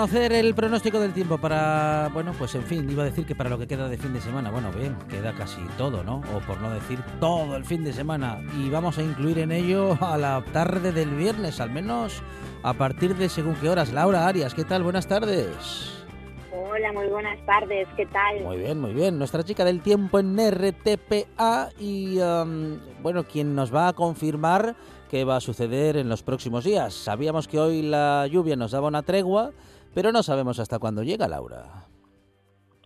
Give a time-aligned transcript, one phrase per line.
[0.00, 3.50] Conocer el pronóstico del tiempo para, bueno, pues en fin, iba a decir que para
[3.50, 6.22] lo que queda de fin de semana, bueno, bien, queda casi todo, ¿no?
[6.34, 8.38] O por no decir todo el fin de semana.
[8.56, 12.22] Y vamos a incluir en ello a la tarde del viernes, al menos
[12.62, 13.92] a partir de según qué horas.
[13.92, 14.82] Laura Arias, ¿qué tal?
[14.82, 16.06] Buenas tardes.
[16.50, 18.40] Hola, muy buenas tardes, ¿qué tal?
[18.42, 19.18] Muy bien, muy bien.
[19.18, 24.76] Nuestra chica del tiempo en RTPA y, um, bueno, quien nos va a confirmar
[25.10, 26.94] qué va a suceder en los próximos días.
[26.94, 29.50] Sabíamos que hoy la lluvia nos daba una tregua,
[29.94, 31.64] pero no sabemos hasta cuándo llega, Laura.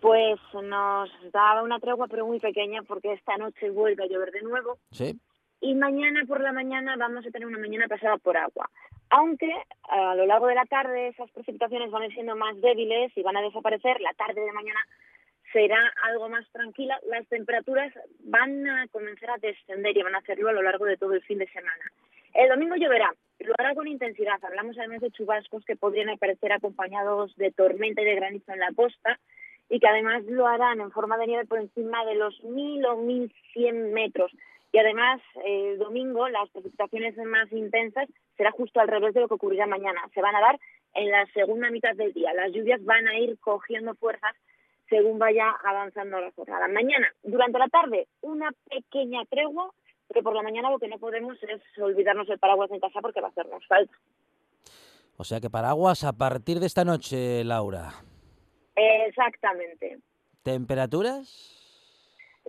[0.01, 4.43] Pues nos daba una tregua, pero muy pequeña, porque esta noche vuelve a llover de
[4.43, 4.79] nuevo.
[4.91, 5.19] ¿Sí?
[5.61, 8.69] Y mañana por la mañana vamos a tener una mañana pasada por agua.
[9.09, 9.51] Aunque
[9.89, 13.23] a lo largo de la tarde esas precipitaciones van a ir siendo más débiles y
[13.23, 14.81] van a desaparecer, la tarde de mañana
[15.55, 16.99] será algo más tranquila.
[17.09, 17.93] Las temperaturas
[18.25, 21.23] van a comenzar a descender y van a hacerlo a lo largo de todo el
[21.23, 21.91] fin de semana.
[22.35, 24.43] El domingo lloverá, lo hará con intensidad.
[24.43, 28.73] Hablamos además de chubascos que podrían aparecer acompañados de tormenta y de granizo en la
[28.75, 29.19] costa
[29.69, 32.97] y que además lo harán en forma de nieve por encima de los 1.000 o
[32.97, 34.33] 1.100 metros.
[34.73, 39.35] Y además, el domingo, las precipitaciones más intensas será justo al revés de lo que
[39.35, 40.01] ocurrirá mañana.
[40.13, 40.59] Se van a dar
[40.95, 42.33] en la segunda mitad del día.
[42.35, 44.35] Las lluvias van a ir cogiendo fuerzas
[44.89, 46.69] según vaya avanzando la jornada.
[46.69, 49.71] Mañana, durante la tarde, una pequeña tregua,
[50.09, 53.21] pero por la mañana lo que no podemos es olvidarnos el paraguas en casa porque
[53.21, 53.95] va a hacernos falta.
[55.17, 57.93] O sea que paraguas a partir de esta noche, Laura.
[58.75, 59.99] Exactamente.
[60.43, 61.55] ¿Temperaturas?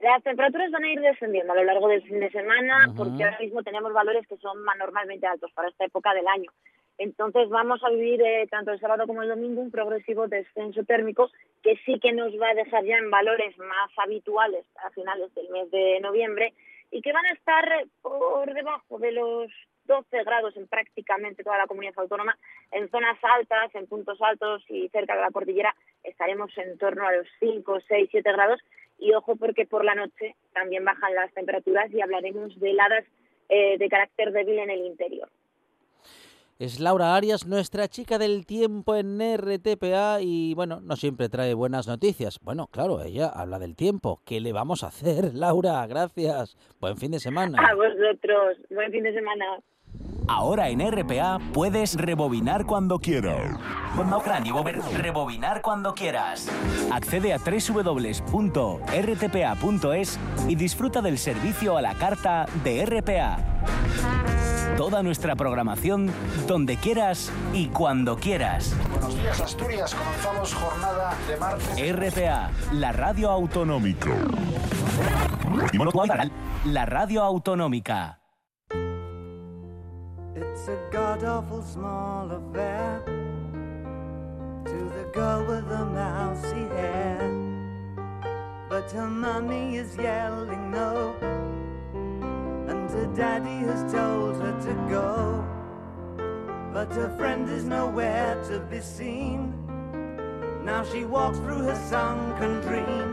[0.01, 3.39] Las temperaturas van a ir descendiendo a lo largo del fin de semana porque ahora
[3.39, 6.51] mismo tenemos valores que son normalmente altos para esta época del año.
[6.97, 11.29] Entonces vamos a vivir eh, tanto el sábado como el domingo un progresivo descenso térmico
[11.61, 15.49] que sí que nos va a dejar ya en valores más habituales a finales del
[15.49, 16.53] mes de noviembre
[16.91, 19.51] y que van a estar por debajo de los
[19.85, 22.37] 12 grados en prácticamente toda la comunidad autónoma.
[22.71, 27.11] En zonas altas, en puntos altos y cerca de la cordillera estaremos en torno a
[27.11, 28.59] los 5, 6, 7 grados
[28.97, 33.05] y ojo porque por la noche también bajan las temperaturas y hablaremos de heladas
[33.49, 35.29] eh, de carácter débil en el interior.
[36.57, 41.85] Es Laura Arias, nuestra chica del tiempo en RTPA y bueno, no siempre trae buenas
[41.85, 42.39] noticias.
[42.41, 44.21] Bueno, claro, ella habla del tiempo.
[44.23, 45.85] ¿Qué le vamos a hacer, Laura?
[45.85, 46.55] Gracias.
[46.79, 47.61] Buen fin de semana.
[47.61, 49.45] A vosotros, buen fin de semana.
[50.29, 53.59] Ahora en RPA puedes rebobinar cuando quieras.
[54.97, 56.49] Rebobinar cuando quieras.
[56.89, 58.19] Accede a www.rtpa.es
[60.47, 64.34] y disfruta del servicio a la carta de RPA.
[64.77, 66.11] Toda nuestra programación
[66.47, 68.75] donde quieras y cuando quieras.
[68.91, 69.95] Buenos días, Asturias.
[69.95, 71.91] Comenzamos jornada de martes.
[71.95, 74.11] RPA, la radio autonómica.
[76.65, 78.19] La radio autonómica.
[80.35, 83.01] It's a god awful small affair
[84.65, 87.31] to the girl with the mousy hair.
[88.69, 91.15] But her mommy is yelling no,
[92.95, 95.43] her daddy has told her to go.
[96.73, 99.53] But her friend is nowhere to be seen.
[100.63, 103.11] Now she walks through her sunken dream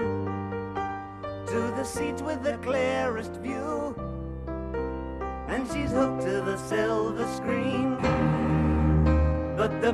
[1.47, 3.95] to the seat with the clearest view.
[5.49, 7.97] and she's hooked to the silver screen.
[9.57, 9.93] But the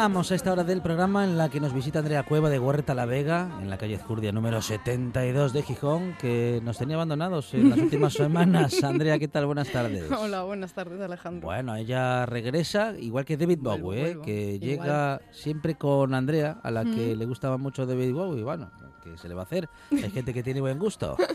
[0.00, 2.94] llegamos a esta hora del programa en la que nos visita Andrea Cueva de Huerta
[2.94, 7.68] La Vega, en la calle Ezcurdia número 72 de Gijón, que nos tenía abandonados en
[7.68, 8.82] las últimas semanas.
[8.82, 9.44] Andrea, ¿qué tal?
[9.44, 10.10] Buenas tardes.
[10.10, 11.46] Hola, buenas tardes, Alejandro.
[11.46, 14.04] Bueno, ella regresa, igual que David Vuelvo, Bowie, ¿eh?
[14.04, 14.22] vuelvo.
[14.22, 14.60] que Igual.
[14.70, 18.42] llega siempre con Andrea, a la que le gustaba mucho David Bowie.
[18.42, 18.70] Bueno,
[19.02, 19.68] ¿qué se le va a hacer?
[19.90, 21.16] Hay gente que tiene buen gusto.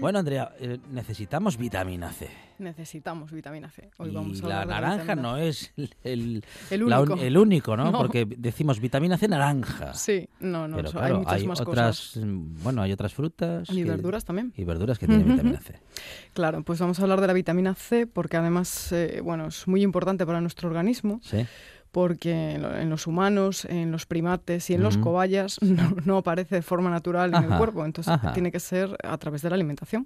[0.00, 2.28] Bueno, Andrea, eh, necesitamos vitamina C.
[2.58, 3.90] Necesitamos vitamina C.
[3.98, 5.72] Hoy y vamos a la naranja no es
[6.02, 7.14] el, El único.
[7.14, 7.92] el único, ¿no?
[7.92, 7.98] No.
[7.98, 9.94] Porque decimos vitamina C naranja.
[9.94, 12.22] Sí, no, no, Pero eso- claro, hay muchas más otras, cosas.
[12.62, 14.52] bueno, hay otras frutas Y que- verduras también.
[14.56, 15.78] y verduras que tienen vitamina C.
[16.32, 19.82] Claro, pues vamos a hablar de la vitamina C porque además, eh, bueno, es muy
[19.82, 21.46] importante para nuestro organismo Sí.
[21.94, 26.16] Porque en lo- en los humanos, en los primates y en los cobayas no, no
[26.18, 28.32] aparece de forma natural en Ajá, el cuerpo, entonces ajá.
[28.32, 30.04] tiene que ser a través de la alimentación.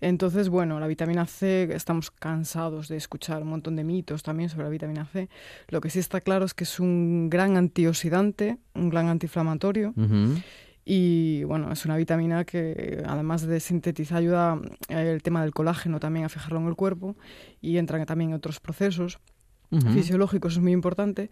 [0.00, 4.64] Entonces, bueno, la vitamina C, estamos cansados de escuchar un montón de mitos también sobre
[4.64, 5.28] la vitamina C.
[5.68, 9.92] Lo que sí está claro es que es un gran antioxidante, un gran antiinflamatorio
[10.88, 14.58] y, bueno, es una vitamina que además de sintetizar ayuda
[14.88, 17.16] eh, el tema del colágeno también a fijarlo en el cuerpo
[17.60, 19.18] y entra también en otros procesos
[19.70, 19.90] Ujú.
[19.90, 21.30] fisiológicos, es muy importante.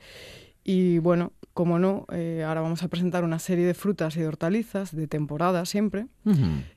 [0.64, 4.28] Y bueno, como no, eh, ahora vamos a presentar una serie de frutas y de
[4.28, 6.06] hortalizas de temporada siempre.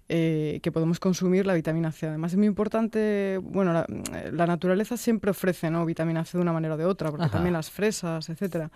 [0.10, 2.08] Eh, que podemos consumir la vitamina C.
[2.08, 3.86] Además es muy importante, bueno, la,
[4.32, 5.86] la naturaleza siempre ofrece ¿no?
[5.86, 7.34] vitamina C de una manera o de otra, porque Ajá.
[7.34, 8.72] también las fresas, etcétera.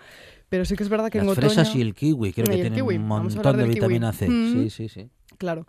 [0.48, 1.46] Pero sí que es verdad que Las en otoño...
[1.48, 3.74] fresas y el kiwi, creo Y que tienen kiwi, un montón de del kiwi.
[3.74, 4.28] vitamina C.
[4.28, 4.52] Mm.
[4.52, 5.08] Sí, sí, sí.
[5.38, 5.66] Claro.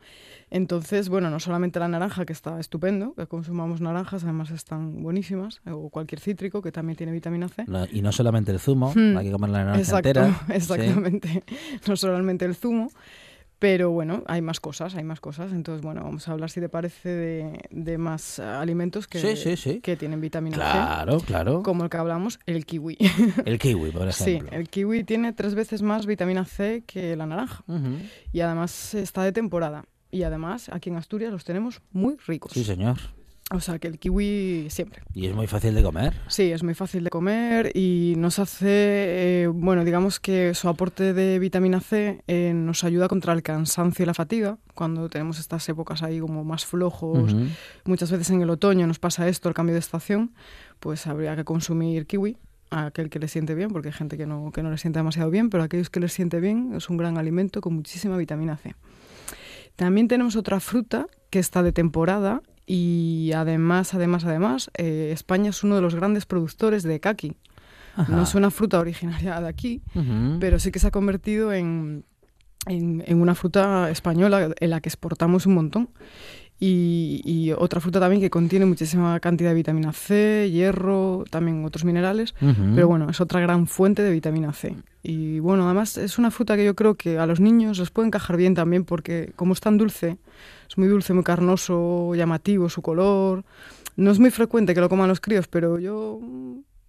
[0.52, 5.62] Entonces, bueno, no solamente la naranja, que está estupendo, que consumamos naranjas, además están buenísimas,
[5.66, 7.64] o cualquier cítrico que también tiene vitamina C.
[7.68, 9.18] La- y no solamente el zumo, Hmm.
[9.18, 10.42] hay que comer la naranja Exacto, entera.
[10.48, 10.54] Sí.
[10.54, 11.44] exactamente.
[11.88, 12.92] No solamente el zumo,
[13.64, 15.54] pero bueno, hay más cosas, hay más cosas.
[15.54, 19.56] Entonces, bueno, vamos a hablar, si te parece, de, de más alimentos que, Sí, sí,
[19.56, 19.80] sí.
[19.80, 21.64] que tienen vitamina Claro, C, claro.
[21.64, 22.98] como el que hablamos, el kiwi.
[23.46, 24.58] El kiwi, por sí, ejemplo.
[24.58, 27.64] el kiwi tiene tres veces más vitamina C que la naranja.
[28.34, 29.86] Y además está de temporada.
[30.12, 32.52] Y además, aquí en Asturias los tenemos muy ricos.
[32.52, 32.98] Sí, señor.
[33.54, 35.04] O sea, que el kiwi siempre.
[35.14, 36.16] Y es muy fácil de comer.
[36.28, 41.14] Sí, es muy fácil de comer y nos hace, eh, bueno, digamos que su aporte
[41.14, 45.70] de vitamina C eh, nos ayuda contra el cansancio y la fatiga, cuando tenemos estas
[45.70, 47.36] épocas ahí como más flojos.
[47.86, 50.34] Muchas veces en el otoño nos pasa esto, el cambio de estación,
[50.80, 52.38] pues habría que consumir kiwi
[52.72, 54.98] a aquel que le siente bien, porque hay gente que no, que no le siente
[54.98, 58.18] demasiado bien, pero a aquellos que les siente bien es un gran alimento con muchísima
[58.18, 58.74] vitamina C.
[59.76, 65.64] También tenemos otra fruta que está de temporada y además, además, además, eh, España es
[65.64, 67.36] uno de los grandes productores de kaki.
[67.96, 68.12] Ajá.
[68.12, 69.82] No es una fruta originaria de aquí,
[70.40, 72.06] pero sí que se ha convertido en,
[72.66, 75.90] en, en una fruta española en la que exportamos un montón.
[76.60, 81.84] Y, y otra fruta también que contiene muchísima cantidad de vitamina C, hierro, también otros
[81.84, 82.36] minerales.
[82.76, 84.78] Pero bueno, es otra gran fuente de vitamina C.
[85.02, 88.08] Y bueno, además es una fruta que yo creo que a los niños les puede
[88.08, 90.18] encajar bien también porque como es tan dulce,
[90.70, 93.44] es muy dulce, muy carnoso, llamativo su color.
[93.98, 96.20] No es muy frecuente que lo coman los críos, pero yo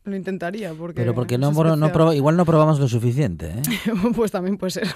[0.04, 3.62] lo intentaría porque Pero porque no, proba- igual no probamos lo suficiente, ¿eh?
[4.14, 4.88] pues también puede ser.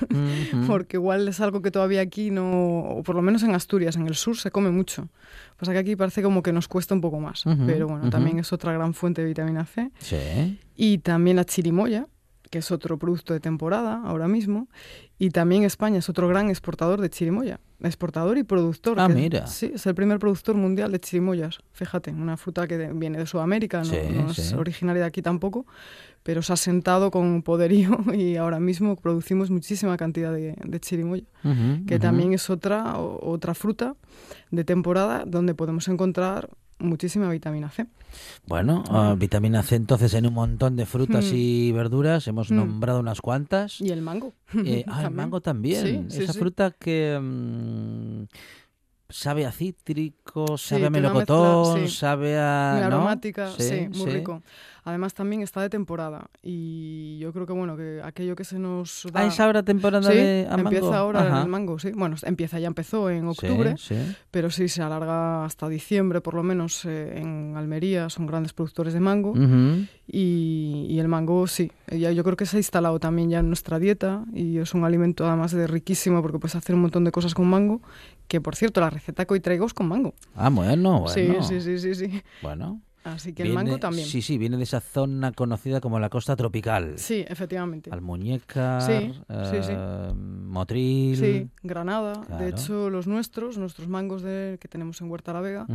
[0.67, 4.07] Porque igual es algo que todavía aquí no, o por lo menos en Asturias, en
[4.07, 5.09] el sur se come mucho.
[5.57, 7.45] Pasa que aquí parece como que nos cuesta un poco más.
[7.67, 9.91] Pero bueno, también es otra gran fuente de vitamina C.
[9.99, 10.59] Sí.
[10.77, 12.07] Y también la chirimoya,
[12.50, 14.69] que es otro producto de temporada ahora mismo.
[15.19, 17.61] Y también España es otro gran exportador de chirimoya.
[17.81, 18.99] Exportador y productor.
[19.00, 19.47] Ah, mira.
[19.47, 21.61] Sí, es el primer productor mundial de chirimoyas.
[21.73, 25.23] Fíjate, una fruta que de- viene de Sudamérica, no, Sí, no es originaria de aquí
[25.23, 25.67] tampoco,
[26.23, 31.25] pero se ha sentado con poderío y ahora mismo producimos muchísima cantidad de, de chirimoya,
[31.87, 33.95] que también es otra, o- otra fruta
[34.50, 36.50] de temporada donde podemos encontrar
[36.81, 37.87] muchísima vitamina C.
[38.47, 41.35] Bueno, ah, vitamina C entonces en un montón de frutas Mm.
[41.37, 42.27] y verduras.
[42.29, 42.57] Hemos Mm.
[42.57, 43.81] nombrado unas cuantas.
[43.81, 44.35] Y el mango.
[44.65, 46.11] Eh, ah, el mango también.
[46.11, 46.38] Sí, Esa sí.
[46.38, 48.25] fruta que mm,
[49.11, 52.79] sabe a cítrico, sabe a melocotón, mezcla, sabe a...
[52.81, 52.87] ¿no?
[52.87, 54.43] aromática, sí, muy rico.
[54.88, 59.07] Además también está de temporada y yo creo que bueno, que aquello que se nos
[59.12, 59.21] da...
[59.21, 60.95] Ah, es ahora temporada Sí, de a empieza mango.
[60.97, 61.42] ahora Ajá.
[61.42, 61.92] el mango, sí.
[61.95, 63.97] Bueno, empieza, ya empezó en octubre, sí.
[64.30, 68.95] pero sí se alarga hasta diciembre, por lo menos eh, en Almería son grandes productores
[68.95, 69.35] de mango
[70.11, 73.78] y el mango sí, ya, yo creo que se ha instalado también ya en nuestra
[73.78, 77.35] dieta y es un alimento además de riquísimo porque puedes hacer un montón de cosas
[77.35, 77.83] con mango,
[78.26, 80.14] que por cierto la receta que hoy traigo es con mango.
[80.35, 81.09] Ah, bueno, bueno.
[81.09, 82.23] Sí, sí, sí, sí, sí.
[82.42, 82.80] Bueno.
[83.15, 84.07] Así que el mango también.
[84.07, 86.95] Sí, sí, viene de esa zona conocida como la costa tropical.
[86.97, 87.91] Sí, efectivamente.
[87.93, 89.12] Almuñécar, Sí,
[89.50, 89.73] sí, sí.
[89.75, 91.17] eh, Motril.
[91.17, 92.23] Sí, Granada.
[92.27, 92.45] Claro.
[92.45, 95.67] De hecho, los nuestros, nuestros mangos de, que tenemos en Huerta la Vega,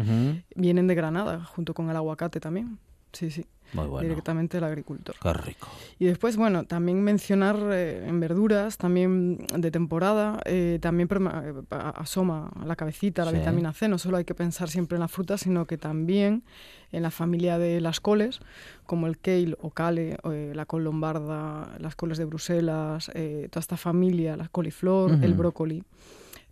[0.55, 2.77] vienen de Granada, junto con el aguacate también.
[3.11, 4.07] Sí, sí, Muy bueno.
[4.07, 5.15] directamente del agricultor.
[5.21, 5.67] Qué rico.
[5.99, 11.53] Y después, bueno, también mencionar eh, en verduras, también de temporada, eh, también eh,
[11.95, 13.37] asoma la cabecita la Sí.
[13.37, 13.87] vitamina C.
[13.87, 16.43] No solo hay que pensar siempre en la fruta, sino que también
[16.91, 18.39] en la familia de las coles,
[18.85, 23.77] como el kale o kale, eh, la col lombarda, las coles de Bruselas, toda esta
[23.77, 25.83] familia, la coliflor, el brócoli.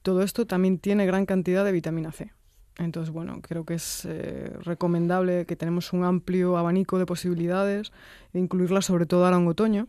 [0.02, 2.32] Todo esto también tiene gran cantidad de vitamina C.
[2.78, 7.92] Entonces, bueno, creo que es eh, recomendable que tenemos un amplio abanico de posibilidades
[8.34, 9.88] de incluirla sobre todo ahora en otoño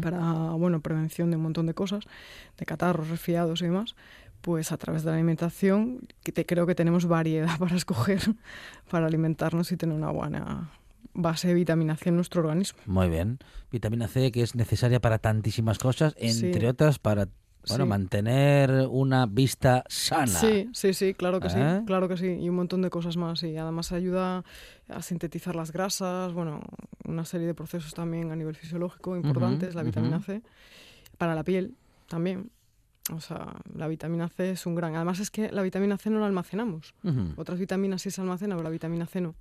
[0.00, 2.04] para, bueno, prevención de un montón de cosas,
[2.56, 3.94] de catarros, resfriados y demás,
[4.40, 8.20] pues a través de la alimentación que te, creo que tenemos variedad para escoger
[8.90, 10.70] para alimentarnos y tener una buena
[11.12, 12.78] base de vitamina C en nuestro organismo.
[12.86, 13.38] Muy bien.
[13.70, 16.66] Vitamina C que es necesaria para tantísimas cosas, entre Sí.
[16.66, 17.28] otras para
[17.68, 17.88] bueno, Sí.
[17.88, 20.26] mantener una vista sana.
[20.26, 21.50] Sí, sí, sí, claro que ¿Eh?
[21.80, 23.42] sí, claro que sí, y un montón de cosas más.
[23.42, 24.44] Y además ayuda
[24.88, 26.60] a sintetizar las grasas, bueno,
[27.04, 30.20] una serie de procesos también a nivel fisiológico importantes, la vitamina.
[30.20, 30.42] C,
[31.18, 31.74] para la piel
[32.08, 32.50] también.
[33.12, 34.94] O sea, la vitamina C es un gran.
[34.94, 36.94] Además es que la vitamina C no la almacenamos.
[37.36, 39.34] Otras vitaminas sí se almacenan, pero la vitamina C no.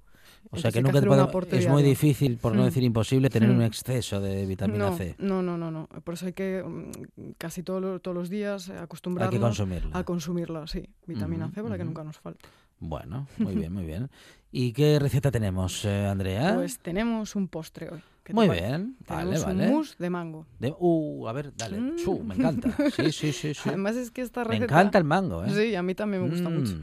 [0.51, 2.65] O sea Entonces que hay nunca podemos- aporte es muy difícil, por no Mm.
[2.65, 3.55] decir imposible, tener Mm.
[3.55, 5.15] un exceso de vitamina no, C.
[5.19, 5.87] No, no, no, no.
[6.03, 9.97] Por eso hay que mm, casi todo todos los días eh, Hay acostumbrarnos que consumirla.
[9.97, 10.83] a consumirla, sí.
[11.05, 12.47] Vitamina C para que nunca nos falte.
[12.79, 14.09] Bueno, muy bien, muy bien.
[14.51, 16.55] ¿Y qué receta tenemos, eh, Andrea?
[16.55, 17.99] Pues tenemos un postre hoy.
[18.23, 19.65] ¿qué te muy bien, vale, Tenemos vale.
[19.67, 20.45] un mousse de mango.
[20.59, 21.79] De- uh, a ver, dale.
[21.79, 21.95] Mm.
[22.27, 22.75] Me encanta.
[22.95, 23.69] Sí, sí, sí, sí.
[23.69, 24.65] Además es que esta me receta...
[24.65, 25.49] encanta el mango, ¿eh?
[25.49, 26.75] Sí, a mí también me gusta mucho.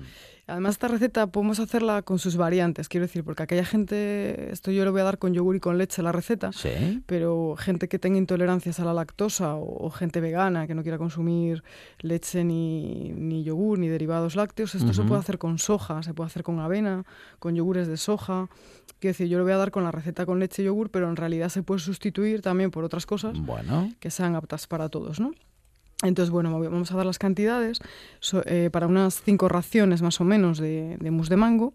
[0.49, 4.85] Además esta receta podemos hacerla con sus variantes, quiero decir, porque aquella gente, esto yo
[4.85, 7.03] le voy a dar con yogur y con leche la receta, Sí.
[7.07, 10.99] pero gente que tenga intolerancias a la lactosa o, o gente vegana que no quiera
[10.99, 11.65] consumir
[11.99, 16.26] leche ni, ni yogur ni derivados lácteos, esto se puede hacer con soja, se puede
[16.29, 17.05] hacer con avena,
[17.41, 18.49] con yogures de soja.
[19.00, 21.09] Quiero decir, yo le voy a dar con la receta con leche y yogur, pero
[21.09, 25.19] en realidad se puede sustituir también por otras cosas Bueno, que sean aptas para todos,
[25.19, 25.33] ¿no?
[26.03, 27.79] Entonces, bueno, vamos a dar las cantidades.
[28.21, 31.73] So- eh, para unas cinco raciones más o menos de, de mousse de mango,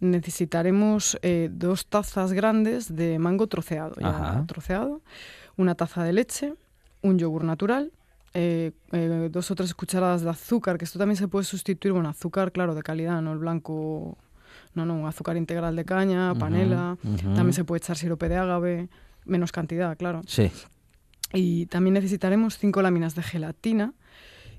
[0.00, 5.02] necesitaremos eh, dos tazas grandes de mango troceado, ya troceado,
[5.56, 6.54] una taza de leche,
[7.02, 7.92] un yogur natural,
[8.34, 12.08] eh, eh, dos o tres cucharadas de azúcar, que esto también se puede sustituir, bueno,
[12.08, 14.16] azúcar, claro, de calidad, no el blanco,
[14.74, 16.96] no, no, un azúcar integral de caña, panela,
[17.34, 18.88] también se puede echar sirope de ágave,
[19.24, 20.20] menos cantidad, claro.
[20.26, 20.50] sí.
[21.36, 23.92] Y también necesitaremos cinco láminas de gelatina,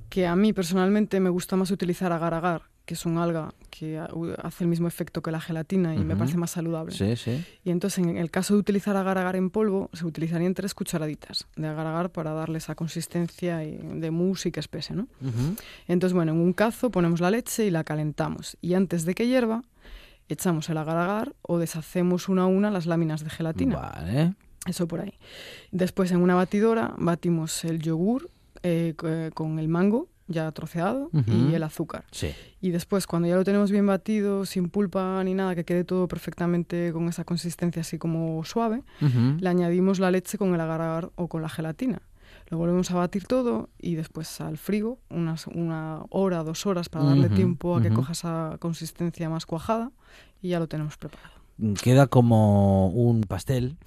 [0.10, 4.00] que a mí personalmente me gusta más utilizar agar-agar, que es un alga que
[4.42, 6.94] hace el mismo efecto que la gelatina y me parece más saludable.
[6.96, 7.44] Sí, sí.
[7.66, 11.68] Y entonces, en el caso de utilizar agar-agar en polvo, se utilizarían tres cucharaditas de
[11.68, 15.08] agar-agar para darle esa consistencia y- de mousse y que espese, ¿no?
[15.88, 18.58] Entonces, bueno, en un cazo ponemos la leche y la calentamos.
[18.62, 19.64] Y antes de que hierva,
[20.30, 23.76] echamos el agar-agar o deshacemos una a una las láminas de gelatina.
[23.76, 24.34] Vale.
[24.68, 25.14] Eso por ahí.
[25.72, 28.30] Después en una batidora batimos el yogur
[28.64, 32.04] eh, eh, con el mango ya troceado y el azúcar.
[32.12, 32.34] Sí.
[32.60, 36.08] Y después cuando ya lo tenemos bien batido, sin pulpa ni nada, que quede todo
[36.08, 41.28] perfectamente con esa consistencia así como suave, le añadimos la leche con el agar-agar o
[41.28, 42.02] con la gelatina.
[42.50, 47.06] Lo volvemos a batir todo y después al frigo, unas, una hora, dos horas para
[47.06, 49.92] darle tiempo a que coja esa consistencia más cuajada
[50.42, 51.37] y ya lo tenemos preparado.
[51.82, 53.78] Queda como un pastel.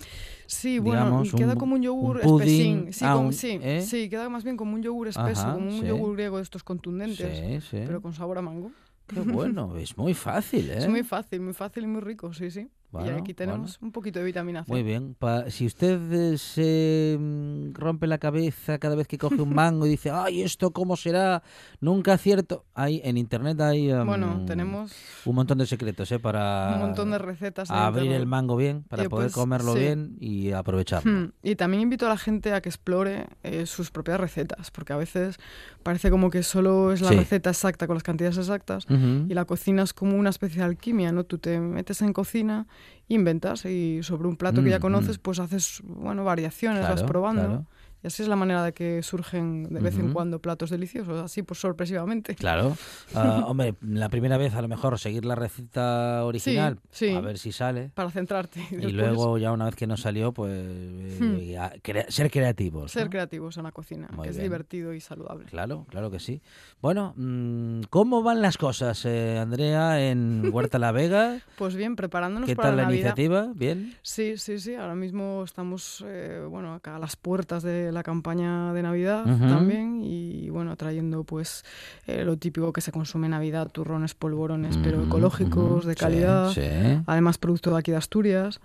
[0.47, 2.93] Sí, bueno, digamos, queda un- como un yogur espesín.
[2.93, 3.83] Sí, ah, como- un- sí, ¿eh?
[3.87, 5.87] sí, queda más bien como un yogur espeso, Ajá, como un sí.
[5.87, 7.79] yogur griego de estos contundentes, sí.
[7.87, 8.73] pero con sabor a mango.
[9.07, 10.79] Qué bueno, es muy fácil, ¿eh?
[10.79, 12.69] Es muy fácil, muy fácil y muy rico, sí, sí.
[12.93, 14.73] Bueno, y aquí tenemos un poquito de vitamina C.
[14.73, 15.15] Muy bien.
[15.19, 19.87] Pa- si usted eh, se mm, rompe la cabeza cada vez que coge un mango
[19.87, 21.43] y dice, ay, ¿esto cómo será?
[21.81, 22.65] Nunca acierto.
[22.75, 24.93] Hay, en internet hay um, Bueno, tenemos
[25.25, 26.19] un montón de secretos ¿eh?
[26.19, 27.71] para un montón de recetas.
[27.71, 28.21] abrir internet.
[28.23, 29.79] el mango bien, para poder pues, comerlo sí.
[29.81, 31.11] bien y aprovecharlo.
[31.13, 34.93] Hmm, Y también invito a la gente a que explore eh, sus propias recetas, porque
[34.93, 35.37] a veces
[35.83, 37.17] parece como que solo es la Sí.
[37.17, 41.13] receta exacta con las cantidades exactas y la cocina es como una especie de alquimia,
[41.13, 41.25] ¿no?
[41.25, 42.67] Tú te metes en cocina
[43.09, 45.23] inventas y sobre un plato que ya Mm, conoces, mm.
[45.23, 47.43] pues haces, bueno, variaciones, vas Claro, probando.
[47.43, 47.67] claro.
[48.03, 51.43] Y así es la manera de que surgen de vez en cuando platos deliciosos, así
[51.43, 52.35] pues sorpresivamente.
[52.35, 52.77] Claro.
[53.15, 57.13] Ah, hombre, la primera vez a lo mejor seguir la receta original, sí.
[57.13, 57.91] a ver si sale.
[57.95, 58.61] Para centrarte.
[58.71, 61.81] Y luego ya una vez que no salió, pues eh, Hmm.
[61.83, 62.93] crea- ser creativos.
[62.93, 63.11] ser ¿no?
[63.11, 65.47] creativos en la cocina, Muy que es divertido y saludable.
[65.47, 66.41] Claro, claro que sí.
[66.81, 71.41] Bueno, mm, ¿cómo van las cosas, eh, Andrea, en Huerta La Vega?
[71.59, 73.49] Pues bien, preparándonos ¿Qué para tal la iniciativa?
[73.55, 73.95] ¿Bien?
[74.03, 74.75] Sí, sí, sí.
[74.77, 80.01] Ahora mismo estamos, eh, bueno, acá a las puertas de la campaña de Navidad también
[80.03, 81.65] y, bueno, trayendo pues
[82.07, 86.51] eh, lo típico que se consume en Navidad, turrones, polvorones, pero ecológicos, de calidad.
[86.53, 86.61] sí.
[87.07, 88.61] Además, producto de aquí de Asturias.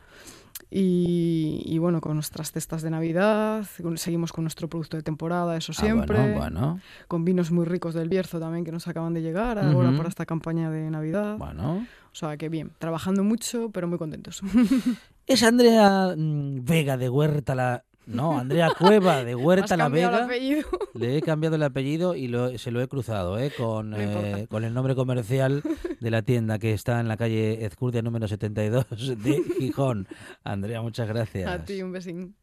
[0.71, 3.65] Y, y, bueno, con nuestras cestas de Navidad,
[3.95, 6.17] seguimos con nuestro producto de temporada, eso Ah, siempre.
[6.17, 9.95] bueno, bueno, Con vinos muy ricos del Bierzo también que nos acaban de llegar ahora
[9.95, 11.37] para esta campaña de Navidad.
[11.37, 11.85] bueno.
[12.11, 14.41] O sea que bien, trabajando mucho, pero muy contentos.
[15.27, 17.83] ¿Es Andrea mm, Vega de Huerta La...
[18.07, 20.35] No, Andrea Cueva de Huerta Has La cambiado el Vega.
[20.35, 20.69] apellido.
[20.93, 23.51] Le he cambiado el apellido y lo- se lo he cruzado ¿eh?
[23.57, 25.63] con, No eh, con el nombre comercial
[25.99, 28.85] de la tienda que está en la calle Ezcurdia número 72
[29.23, 30.07] de Gijón.
[30.43, 31.49] Andrea, muchas gracias.
[31.49, 32.35] A ti un besín.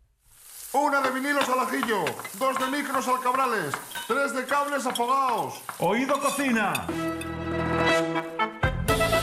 [0.75, 2.03] Una de vinilos al ajillo,
[2.39, 3.75] dos de micros al cabrales,
[4.09, 5.61] tres de cables afogados.
[5.79, 6.73] Oído cocina.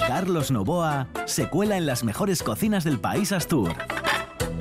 [0.07, 3.73] Carlos Novoa se cuela en las mejores cocinas del país Astur.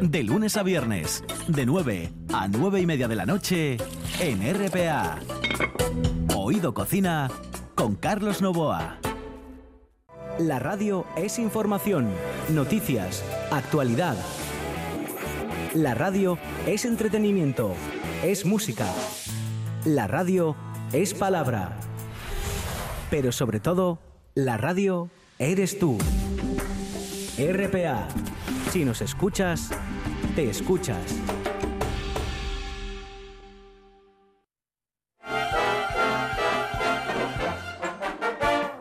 [0.01, 3.79] De lunes a viernes, de 9 a 9 y media de la noche,
[4.21, 5.19] en RPA.
[6.37, 7.29] Oído Cocina
[7.75, 8.99] con Carlos Novoa.
[10.39, 12.11] La radio es información,
[12.51, 14.17] noticias, actualidad.
[15.75, 17.75] La radio es entretenimiento,
[18.23, 18.87] es música.
[19.85, 20.55] La radio
[20.93, 21.77] es palabra.
[23.11, 23.99] Pero sobre todo,
[24.35, 25.99] la radio eres tú.
[27.37, 28.07] RPA.
[28.71, 29.71] Si nos escuchas,
[30.39, 31.21] te escuchas.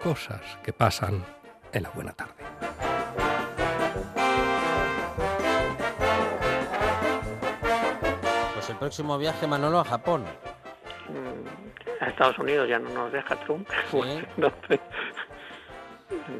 [0.03, 1.25] Cosas que pasan
[1.73, 2.33] en la buena tarde.
[8.53, 10.25] Pues el próximo viaje, Manolo, a Japón.
[11.09, 13.67] Mm, a Estados Unidos ya no nos deja Trump.
[13.89, 13.97] Sí.
[14.37, 14.79] entonces,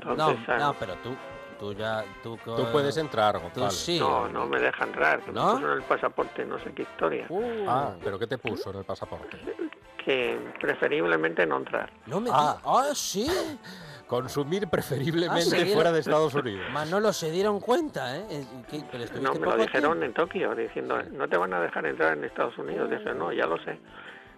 [0.06, 1.16] No, entonces, ah, no, pero tú,
[1.60, 2.04] tú ya...
[2.24, 3.72] Tú, Tú puedes entrar, Tú Gonzalo.
[3.72, 4.00] sí.
[4.00, 5.22] no, no me deja entrar.
[5.22, 5.46] Que ¿No?
[5.48, 7.26] me puso en el pasaporte no sé qué historia.
[7.30, 9.38] Uh, Ah, pero ¿qué te puso en el pasaporte?
[10.04, 11.92] Que preferiblemente no entrar.
[12.06, 12.58] no me Ah.
[12.64, 13.28] Ah, sí.
[14.08, 15.74] Consumir Ah, preferiblemente sí.
[15.74, 16.66] fuera de Estados Unidos.
[16.72, 18.26] Manolo, se dieron cuenta, ¿eh?
[18.30, 21.86] Eh, ¿qué- pero No, me lo dijeron en Tokio, diciendo, no te van a dejar
[21.86, 22.90] entrar enEstados Unidos.
[22.90, 23.78] Dije, no, ya lo sé.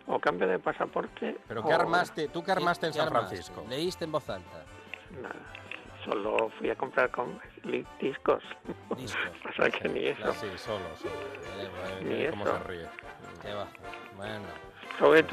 [0.07, 1.37] O cambio de pasaporte.
[1.47, 2.29] ¿Pero o qué armaste?
[2.29, 3.35] ¿Tú qué armaste en ¿Qué San armaste?
[3.35, 3.63] Francisco?
[3.69, 4.63] Leíste en voz alta.
[5.21, 5.35] Nada.
[6.05, 7.39] Solo fui a comprar con
[7.99, 8.41] discos.
[8.97, 9.19] Discos.
[9.49, 10.33] O sea que ni eso.
[10.33, 11.13] Sí, solo, solo.
[11.59, 12.57] Eh, Ni Mira cómo eso.
[12.57, 12.87] se ríe.
[13.41, 13.67] qué va.
[14.15, 14.45] Bueno.
[14.97, 15.23] Sobre.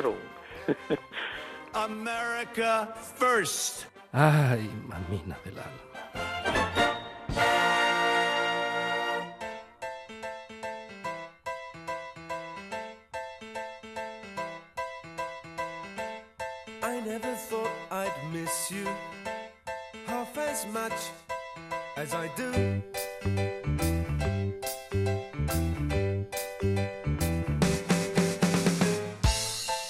[1.74, 2.86] America
[3.18, 3.86] first.
[4.12, 6.65] Ay, mamina del alma.
[21.96, 22.52] As I do.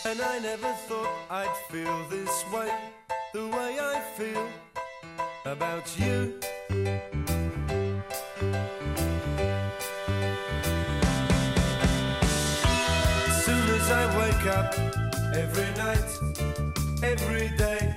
[0.04, 2.72] And I never thought I'd feel this way,
[3.34, 4.46] the way I feel
[5.44, 6.38] about you.
[13.44, 14.78] Soon as I wake up,
[15.34, 16.10] every night,
[17.02, 17.96] every day,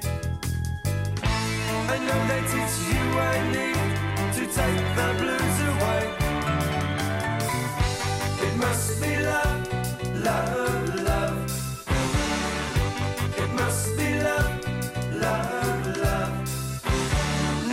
[1.93, 3.98] I know that it's you I need
[4.39, 6.03] to take the blues away.
[8.45, 9.61] It must be love,
[10.23, 11.37] love, love.
[13.41, 14.51] It must be love,
[15.25, 16.33] love, love.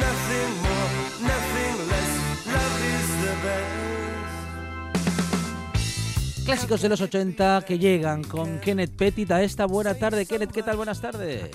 [0.04, 0.90] Nothing more,
[1.32, 2.12] nothing less.
[2.54, 3.76] Love is the best.
[6.46, 10.26] Clásicos de los 80 que llegan con Kenneth Pettit a esta buena tarde.
[10.26, 10.76] Kenneth, ¿qué tal?
[10.76, 11.50] Buenas tardes.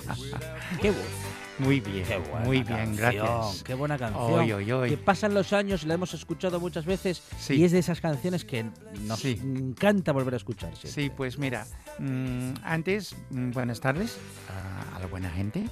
[0.80, 1.21] Qué voz.
[1.58, 3.62] Muy bien, Qué buena muy bien, canción, gracias.
[3.62, 4.32] Qué buena canción.
[4.40, 4.90] Oy, oy, oy.
[4.90, 7.54] Que pasan los años, la hemos escuchado muchas veces Sí.
[7.54, 8.64] y es de esas canciones que
[9.02, 9.38] nos Sí.
[9.42, 10.74] encanta volver a escuchar.
[10.74, 10.90] siempre.
[11.02, 11.66] Sí, pues mira,
[11.98, 14.16] mm, antes, mm, buenas tardes
[14.48, 15.64] a, a la buena gente,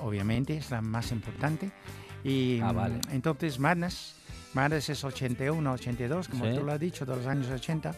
[0.00, 1.70] obviamente es la más importante.
[2.22, 3.00] Y Ah, mm, vale.
[3.10, 4.14] entonces Madness,
[4.52, 6.54] Madness es 81, 82, como Sí.
[6.54, 7.92] tú lo has dicho, de los años 80,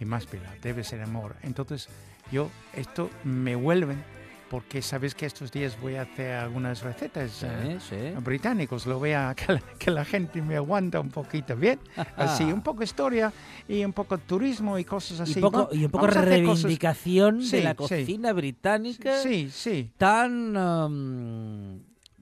[0.00, 1.36] y más pila, debe ser amor.
[1.42, 1.88] Entonces
[2.32, 4.02] yo, esto me vuelven
[4.50, 8.20] porque sabes que estos días voy a hacer algunas recetas Sí, eh, sí.
[8.22, 8.86] británicos.
[8.86, 11.78] Lo voy a que la, que la gente me aguanta un poquito, ¿bien?
[12.16, 13.32] Así, un poco historia
[13.68, 15.38] y un poco turismo y cosas así.
[15.38, 19.90] y, poco, y un poco vamos reivindicación de Sí, la cocina británica Sí, sí.
[19.98, 21.78] tan um,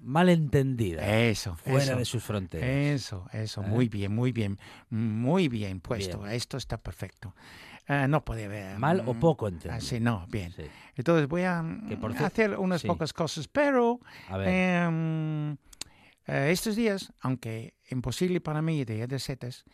[0.06, 1.96] mal entendida Eso, fuera eso.
[1.96, 2.68] de sus fronteras.
[2.68, 3.66] Eso, eso, ¿Eh?
[3.66, 6.20] muy bien, muy bien, muy bien puesto.
[6.20, 6.32] Bien.
[6.32, 7.34] Esto está perfecto.
[7.88, 8.78] Ah, no puede ver.
[8.78, 9.74] Mal o mm, poco entendido.
[9.74, 10.52] Así, no, bien.
[10.52, 10.64] Sí.
[10.96, 12.86] Entonces voy a mm, hacer unas sí.
[12.88, 14.00] pocas cosas, pero
[14.44, 15.52] em,
[16.26, 19.64] eh, estos días, aunque imposible para mí de setas,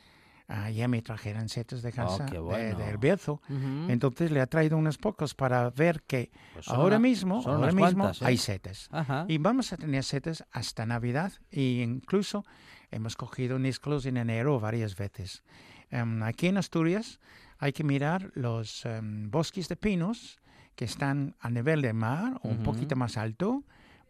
[0.54, 2.78] ah, ya me trajeron setas de casa Oh, qué de- bueno.
[2.78, 3.40] del Bierzo.
[3.48, 3.90] Ujú.
[3.90, 7.74] Entonces le he traído unos pocos para ver que Pues ahora una- mismo, ahora unas
[7.74, 8.26] mismo cuantas, ¿eh?
[8.26, 8.88] hay setas.
[8.92, 9.24] Ajá.
[9.28, 12.44] Y vamos a tener setas hasta Navidad e incluso
[12.90, 15.42] hemos cogido níscolos en enero varias veces.
[15.90, 17.18] Em, aquí en Asturias
[17.58, 20.38] hay que mirar los em, bosques de pinos
[20.76, 22.64] que están a nivel del mar o un Ujú.
[22.64, 23.62] poquito más alto,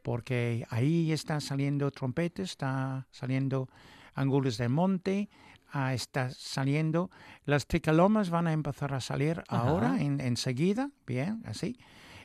[0.03, 3.69] porque ahí están saliendo trompetas, está saliendo
[4.15, 5.29] angulos del monte,
[5.73, 7.11] ah, está saliendo,
[7.45, 9.69] las tricalomas van a empezar a salir Ajá.
[9.69, 11.77] ahora, en- enseguida, bien, así.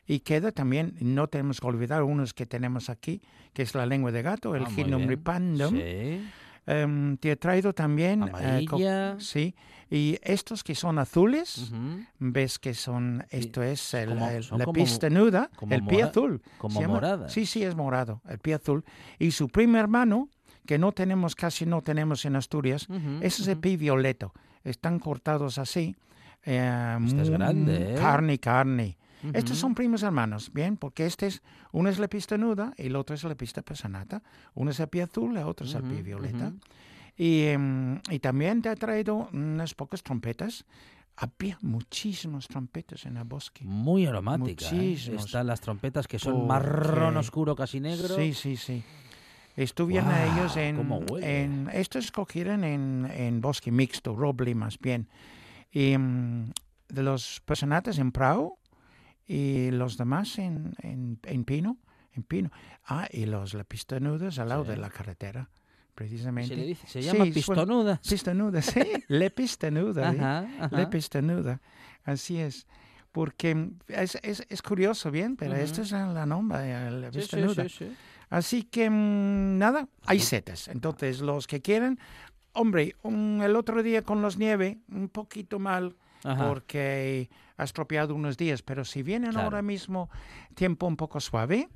[0.05, 3.21] Y queda también, no tenemos que olvidar unos que tenemos aquí,
[3.53, 4.69] que es la lengua de gato, el Ah.
[5.69, 6.21] Sí.
[6.69, 8.23] Em, te he traído también...
[8.23, 9.15] eh, Amarilla.
[9.19, 9.55] sí,
[9.89, 11.71] y estos que son azules,
[12.19, 16.41] ves que son, esto es el, como- el- son la pista nuda, el pie azul.
[16.57, 17.31] como moradas.
[17.31, 18.83] Sí, sí, es morado, el pie azul.
[19.17, 20.27] Y su primo hermano,
[20.67, 24.33] que no tenemos, casi no tenemos en Asturias, Ujú, ese es el pie violeto.
[24.63, 25.95] Están cortados así.
[26.45, 27.95] eh, Este es grande, ¿eh?
[27.95, 28.97] Carne, carne.
[29.33, 29.61] Estos Ujú.
[29.61, 33.15] son primos hermanos, bien, porque este es, uno es la pista nuda y el otro
[33.15, 34.21] es la pista personata.
[34.53, 36.53] Uno es el pie azul, el otro es el pie violeta.
[37.17, 40.65] Y, em, y también te ha traído unas pocas trompetas.
[41.15, 43.65] Había muchísimas trompetas en el bosque.
[43.65, 44.67] Muy aromática.
[44.69, 44.73] ¿eh?
[44.73, 45.25] Muchísimos.
[45.25, 48.15] Están las trompetas que son Porque- marrón oscuro, casi negro.
[48.15, 48.83] Sí, sí, sí.
[49.57, 55.09] Estuvieron Guau, ellos en, en estos escogieron en, en bosque mixto, roble más bien.
[55.71, 56.51] Y mm,
[56.89, 58.57] de los personajes en prau
[59.25, 61.77] y los demás en, en, en pino,
[62.13, 62.51] en pino.
[62.85, 64.69] Ah, y los lapistonudos al lado Sí.
[64.69, 65.49] de la carretera,
[65.95, 66.49] precisamente.
[66.53, 67.99] Se le dice- se llama Sí, pistonudas.
[68.01, 70.13] suel- Pistonudas, sí, le pistonuda.
[70.13, 70.17] ¿eh?
[70.19, 70.77] Ajá, ajá.
[70.77, 71.61] Le pistonuda,
[72.03, 72.67] así es.
[73.11, 75.61] Porque mm, es, es, es curioso, bien, pero Ujú.
[75.61, 77.65] esto es la nombre, la Sí, sí, pistonuda.
[78.29, 78.35] Sí, sí.
[78.35, 80.67] Así que mm, nada, hay setas.
[80.67, 81.99] Entonces, los que quieren,
[82.53, 86.47] hombre, un- el otro día con los nieve, un poquito mal, Ajá.
[86.47, 89.45] porque ha estropeado unos días, pero si vienen Claro.
[89.45, 90.09] ahora mismo
[90.55, 91.69] tiempo un poco suave,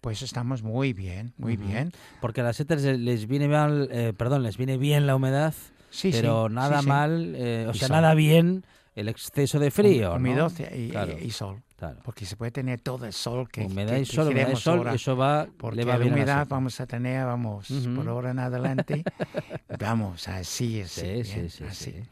[0.00, 1.90] pues estamos muy bien, muy bien.
[2.20, 5.54] Porque a las setas les- viene mal, eh, perdón, les viene bien la humedad,
[5.90, 6.88] Sí, pero sí, nada sí.
[6.88, 8.64] mal, eh, o Y sea, nada bien
[8.96, 10.16] el exceso de frío, ¿no?
[10.16, 11.62] Humedad y, Claro, y sol.
[11.76, 12.00] claro.
[12.02, 14.56] Porque se puede tener todo el sol que, Humedad que- y que sol, humedad y
[14.56, 14.94] sol, ahora.
[14.94, 16.54] eso va, Porque le va la bien a humedad seta.
[16.54, 17.94] vamos a tener, vamos, Ujú.
[17.94, 19.04] por ahora en adelante,
[19.78, 20.90] vamos, así es.
[20.92, 21.90] Sí, sí, bien, sí, así.
[21.92, 22.02] sí.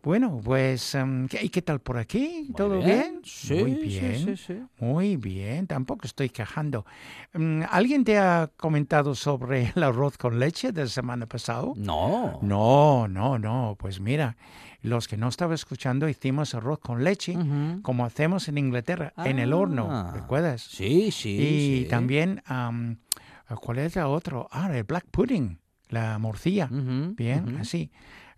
[0.00, 2.48] Bueno, pues, em, ¿qué- ¿y qué tal por aquí?
[2.56, 3.20] ¿Todo bien?
[3.24, 4.38] Sí, Muy bien.
[4.78, 6.86] Muy bien, tampoco estoy quejando.
[7.34, 11.72] Mm, ¿Alguien te ha comentado sobre el arroz con leche del semana pasado?
[11.76, 12.38] No.
[12.42, 13.74] No, no, no.
[13.76, 14.36] Pues mira,
[14.80, 17.36] los que no estaban escuchando hicimos arroz con leche,
[17.82, 20.12] como hacemos en Inglaterra, en el horno, Ah.
[20.14, 20.62] ¿recuerdas?
[20.62, 21.30] Sí, sí.
[21.30, 21.86] y sí.
[21.90, 22.98] también, am,
[23.60, 24.48] ¿cuál es el otro?
[24.52, 26.68] Ah, el black pudding, la morcilla.
[26.70, 27.90] Bien, así.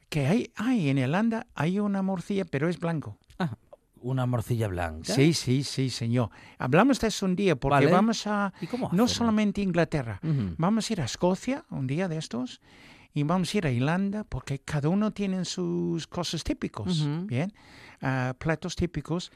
[0.08, 3.16] Que hay, hay en Irlanda hay una morcilla, pero es blanco.
[3.38, 3.56] Ah,
[4.02, 5.12] una morcilla blanca.
[5.12, 6.30] Sí, sí, sí, señor.
[6.58, 7.92] Hablamos de eso un día porque Vale.
[7.92, 10.18] vamos a ¿Y cómo no solamente Inglaterra,
[10.56, 12.60] vamos a ir a Escocia un día de estos
[13.14, 17.26] y vamos a ir a Irlanda porque cada uno tiene sus cosas típicos, Ujú.
[17.26, 17.52] bien,
[18.02, 19.30] Ah, platos típicos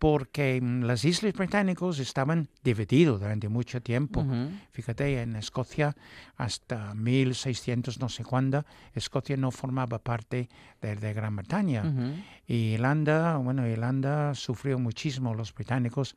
[0.00, 4.26] porque mm, las islas británicas estaban divididas durante mucho tiempo.
[4.72, 5.94] Fíjate, en Escocia
[6.36, 10.48] hasta 1600 no sé cuándo, Escocia no formaba parte
[10.80, 11.84] de, de Gran Bretaña.
[11.84, 12.14] Ujú.
[12.48, 16.16] Y Irlanda, bueno, Irlanda sufrió muchísimo los británicos.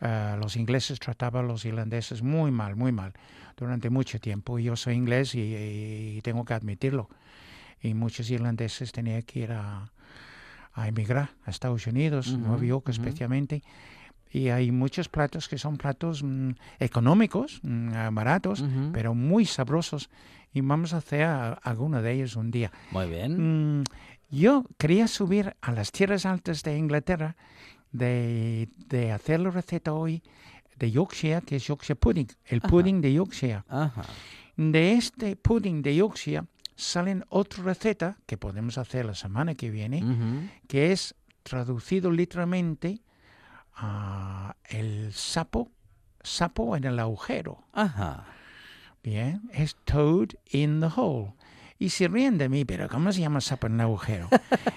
[0.00, 3.12] Eh, los ingleses trataban a los irlandeses muy mal, muy mal,
[3.56, 4.58] durante mucho tiempo.
[4.58, 5.40] Yo soy inglés y,
[6.16, 7.08] y tengo que admitirlo.
[7.80, 9.90] Y muchos irlandeses tenían que ir a,
[10.72, 13.62] a emigrar a Estados Unidos, Ujú, Nueva York especialmente.
[14.30, 20.10] Y hay muchos platos que son platos mm, económicos, mm, ah, baratos, pero muy sabrosos.
[20.52, 22.70] Y vamos a hacer a- alguno de ellos un día.
[22.90, 23.80] Muy bien.
[23.80, 23.84] Mm,
[24.30, 27.36] yo quería subir a las tierras altas de Inglaterra
[27.92, 30.22] de, de hacer la receta hoy
[30.76, 32.68] de Yorkshire, que es Yorkshire pudding, el Ajá.
[32.68, 33.62] pudding de Yorkshire.
[33.68, 34.02] Ajá.
[34.56, 36.44] De este pudding de Yorkshire
[36.76, 43.00] salen otra receta que podemos hacer la semana que viene, que es traducido literalmente
[43.74, 45.70] a el sapo
[46.22, 47.64] sapo en el agujero.
[47.72, 48.26] Ajá.
[49.02, 51.32] Bien, es toad in the hole.
[51.78, 54.28] Y se ríen de mí, pero ¿cómo se llama sapo en el agujero?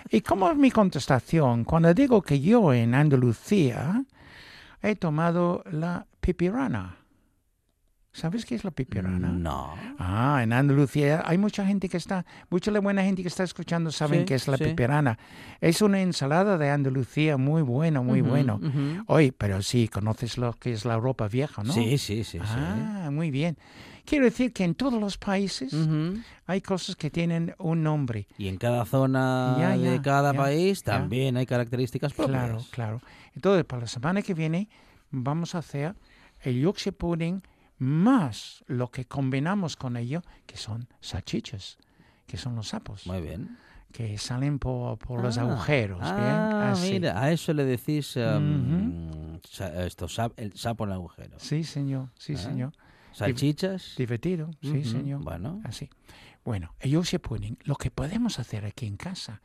[0.10, 1.64] ¿Y cómo es mi contestación?
[1.64, 4.04] Cuando digo que yo en Andalucía
[4.84, 7.01] he tomado la pipirana.
[8.14, 9.30] ¿Sabes qué es la pipirana?
[9.30, 9.74] No.
[9.98, 13.90] Ah, en Andalucía hay mucha gente que está, mucha la buena gente que está escuchando
[13.92, 14.66] saben Sí, qué es la sí.
[14.66, 15.18] pipirana.
[15.62, 18.60] Es una ensalada de Andalucía muy buena, muy Ujú, bueno.
[18.62, 19.04] ujú.
[19.08, 21.72] Oye, pero sí, conoces lo que es la Europa vieja, ¿no?
[21.72, 22.40] Sí, sí, sí, sí.
[22.42, 23.58] Ah, muy bien.
[24.04, 25.74] Quiero decir que en todos los países
[26.48, 28.28] hay cosas que tienen un nombre.
[28.38, 32.36] Y en cada zona Ya, de cada ya, país también hay características propias.
[32.42, 33.02] Claro, claro.
[33.36, 34.68] Entonces, para la semana que viene
[35.12, 35.96] vamos a hacer
[36.42, 37.42] el Yorkshire pudding
[37.82, 41.78] más lo que combinamos con ello, que son salchichas,
[42.28, 43.08] que son los sapos.
[43.08, 43.58] Muy bien.
[43.92, 46.14] Que salen por, por los Ah, agujeros, ¿bien?
[46.16, 49.40] Ah, mira, a eso le decís um,
[49.78, 50.06] esto,
[50.38, 51.40] el sapo en el agujero.
[51.40, 52.38] Sí, señor, sí, Ah.
[52.38, 52.74] señor.
[53.14, 53.96] Salchichas.
[53.98, 55.22] Divertido, sí, señor.
[55.24, 55.60] Bueno.
[55.66, 55.90] Así.
[56.46, 59.42] Bueno, el Yorkshire pudding, lo que podemos hacer aquí en casa,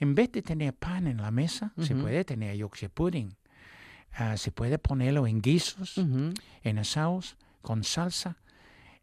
[0.00, 3.34] en vez de tener pan en la mesa, se puede tener Yorkshire pudding.
[4.14, 8.36] Ah, se puede ponerlo en guisos, en asados, con salsa.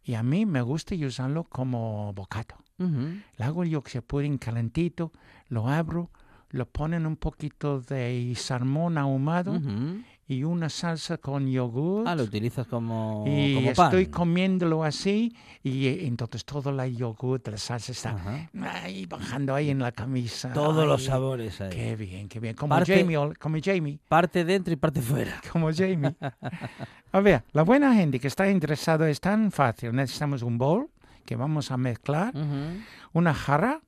[0.04, 2.56] Y a mí me gusta usarlo como bocado.
[2.78, 3.22] Ujú.
[3.38, 5.12] Le hago el Yorkshire pudding calentito,
[5.48, 6.12] lo abro,
[6.50, 9.60] lo ponen un poquito de salmón ahumado.
[10.30, 12.08] Y una salsa con yogur.
[12.08, 13.88] Ah, lo utilizas como, Y como pan.
[13.88, 18.48] estoy comiéndolo así y eh, entonces todo la yogur, la salsa está Ajá.
[18.84, 20.54] ahí bajando ahí en la camisa.
[20.54, 21.72] Todos los Ay, sabores ahí.
[21.72, 22.54] Qué bien, qué bien.
[22.56, 25.42] Como Parte- Jamie, como Jamie, Parte dentro y parte fuera.
[25.52, 26.16] como Jamie.
[27.12, 29.94] A ver, la buena gente que está interesado es tan fácil.
[29.96, 30.90] Necesitamos un bol
[31.26, 32.80] que vamos a mezclar, Ujú.
[33.14, 33.82] una jarra,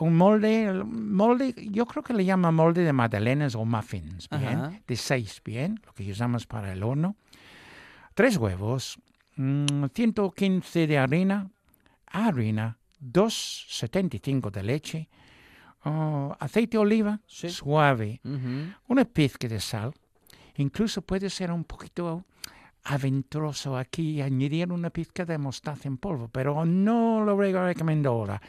[0.00, 4.72] un molde, molde, yo creo que le llaman molde de magdalenas o muffins, bien, Ajá.
[4.86, 7.16] de seis, bien, lo que usamos para el horno.
[8.14, 8.98] Tres huevos,
[9.36, 11.50] mm, 115 de harina,
[12.06, 15.08] harina, 2,75 de leche,
[15.84, 17.48] oh, aceite de oliva Sí.
[17.48, 18.20] suave,
[18.88, 19.92] una pizca de sal.
[20.56, 22.24] Incluso puede ser un poquito
[22.84, 28.40] aventuroso aquí añadir una pizca de mostaza en polvo, pero no lo re- recomiendo ahora.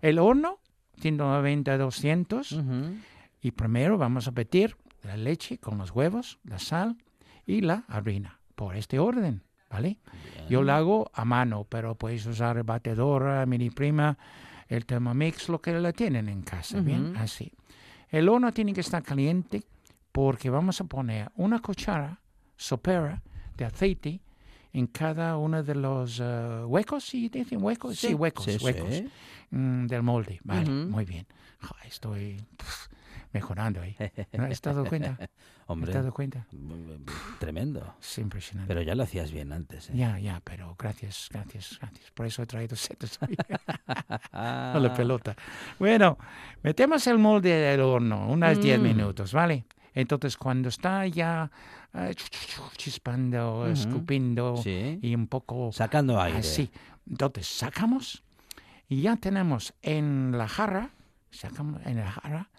[0.00, 0.60] El horno,
[1.00, 2.96] 190 200, Ujú.
[3.40, 6.96] y primero vamos a batir la leche con los huevos, la sal
[7.46, 9.98] y la harina, por este orden, ¿vale?
[10.48, 14.18] Yo lo hago a mano, pero puedes usar batedora, mini prima,
[14.68, 17.12] el Thermomix, lo que la tienen en casa, ¿bien?
[17.12, 17.18] Ujú.
[17.20, 17.52] Así.
[18.10, 19.62] El horno tiene que estar caliente
[20.12, 22.20] porque vamos a poner una cuchara
[22.56, 23.22] sopera
[23.56, 24.20] de aceite
[24.78, 27.98] en cada uno de los eh, huecos, ¿sí dicen huecos?
[27.98, 29.02] Sí, Sí, huecos, sí, huecos
[29.50, 30.90] mm, del molde, vale, Ujú.
[30.90, 31.26] muy bien.
[31.60, 32.88] Jo, estoy pf,
[33.32, 33.96] mejorando ahí.
[34.32, 35.18] ¿No has dado cuenta?
[35.66, 36.46] Hombre, ¿Has dado cuenta?
[37.38, 37.94] tremendo.
[38.00, 38.68] Es impresionante.
[38.72, 39.90] Pero ya lo hacías bien antes.
[39.90, 39.94] ¿eh?
[39.96, 42.10] Ya, ya, pero gracias, gracias, gracias.
[42.12, 43.36] Por eso he traído setas hoy.
[44.32, 45.34] A la pelota.
[45.78, 46.16] Bueno,
[46.62, 48.82] metemos el molde del horno, unas 10 Mm.
[48.82, 49.64] minutos, ¿vale?
[49.94, 51.50] Entonces, cuando está ya
[51.98, 52.14] eh,
[52.76, 53.70] chispando, Ujú.
[53.72, 54.98] escupiendo Sí.
[55.02, 56.38] y un poco Sacando aire.
[56.38, 56.70] así,
[57.08, 58.22] entonces sacamos
[58.88, 60.90] y ya tenemos en la jarra,
[61.30, 62.50] sacamos en la jarra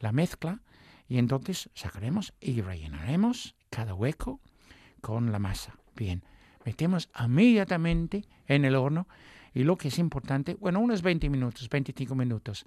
[0.00, 0.60] la mezcla
[1.08, 4.40] y entonces sacaremos y rellenaremos cada hueco
[5.00, 5.74] con la masa.
[5.96, 6.22] Bien,
[6.64, 9.06] metemos inmediatamente en el horno
[9.54, 12.64] y lo que es importante, bueno, unos 20 minutos, 25 minutos.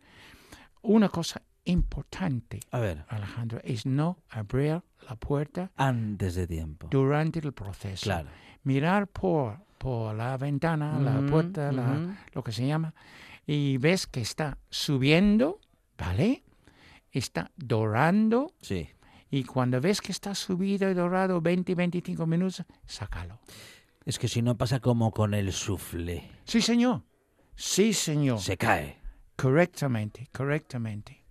[0.82, 6.88] Una cosa importante, A ver, Alejandro, es no abrir la puerta antes de tiempo.
[6.92, 8.04] durante el proceso.
[8.04, 8.30] Claro.
[8.64, 12.14] Mirar por, por la ventana, la Ujú, puerta, la- ujú.
[12.34, 12.94] lo que se llama,
[13.46, 15.60] y ves que está subiendo,
[15.98, 16.44] ¿vale?
[17.12, 18.90] Está dorando, Sí.
[19.30, 23.40] y cuando ves que está subido y dorado 20, 25 minutos, sácalo.
[24.06, 26.30] Es que si no pasa como con el soufflé.
[26.46, 27.04] Sí, señor.
[27.56, 28.40] Sí, señor.
[28.40, 28.98] Se cae.
[29.36, 31.23] Correctamente, correctamente.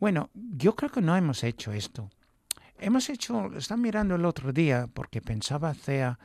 [0.00, 2.10] Bueno, yo creo que no hemos hecho esto.
[2.78, 6.16] Hemos hecho, estaba mirando el otro día porque pensaba hacer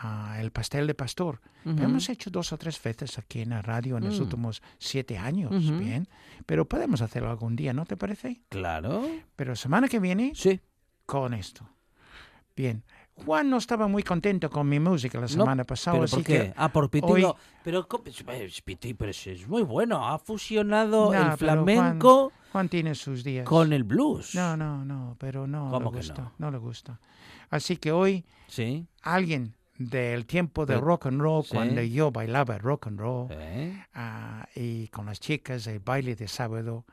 [0.00, 1.40] ah, el pastel de pastor.
[1.64, 4.22] Hemos hecho dos o tres veces aquí en la radio en los Mm.
[4.22, 6.08] últimos siete años, bien.
[6.46, 8.40] Pero podemos hacerlo algún día, ¿no te parece?
[8.48, 9.06] Claro.
[9.36, 10.60] Pero semana que viene, Sí.
[11.04, 11.68] con esto.
[12.56, 12.84] Bien.
[13.24, 16.24] Juan no estaba muy contento con mi música la No, semana pasada, ¿Pero así por
[16.24, 16.32] qué?
[16.38, 17.22] que Ah, por Piti hoy-.
[17.22, 17.88] Pero, pero
[19.10, 20.06] es muy bueno.
[20.08, 23.44] Ha fusionado el Juan- flamenco Juan tiene sus días.
[23.46, 24.34] con el blues.
[24.34, 26.22] No, no, no, pero no ¿Cómo le que gusta.
[26.22, 26.32] no?
[26.38, 26.50] No?
[26.50, 26.98] le gusta.
[27.50, 28.86] Así que hoy Sí.
[29.02, 31.54] alguien del tiempo de rock and roll, sí.
[31.54, 33.84] cuando yo bailaba rock and roll, ¿Eh?
[33.94, 36.84] ah, y con las chicas el baile de sábado,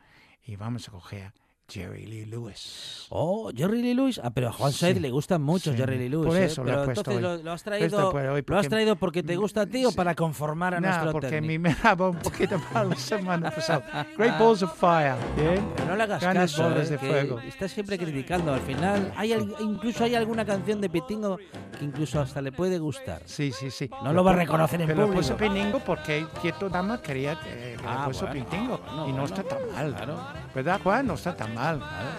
[0.44, 1.34] y vamos a coger
[1.68, 3.08] Jerry Lee Lewis.
[3.10, 4.22] Oh, Jerry Lee Lewis.
[4.24, 5.78] Ah, pero a Juan Said Sí, le gusta mucho sí.
[5.78, 6.28] Jerry Lee Lewis.
[6.28, 6.46] Por ¿eh?
[6.46, 7.38] eso lo he Pero puesto entonces hoy.
[7.40, 9.66] lo, lo has Esto traído, por hoy, lo has porque- traído porque te gusta a
[9.66, 11.62] ti o para conformar a No, nuestro porque técnico?
[11.64, 14.06] me daba un poquito mal la semana pasada.
[14.18, 15.16] Great Balls of Fire.
[15.36, 15.68] Bien.
[15.76, 16.92] Pero no le hagas Grandes caso, bolas ¿eh?
[16.92, 17.40] de fuego.
[17.40, 18.54] Estás siempre criticando.
[18.54, 21.38] Al final, hay incluso hay alguna canción de Pitingo
[21.80, 23.24] que incluso hasta le puede gustar.
[23.26, 23.90] Sí, sí, sí.
[24.04, 25.22] No lo va a reconocer en Pero lo público.
[25.24, 28.80] puso Piningo porque cierto dama quería que, Ah, lo puso bueno, Pitingo.
[28.88, 29.26] y no bueno.
[29.26, 29.96] está tan mal.
[29.96, 30.20] Claro.
[30.54, 31.08] ¿Verdad, Juan?
[31.08, 31.55] No está tan mal.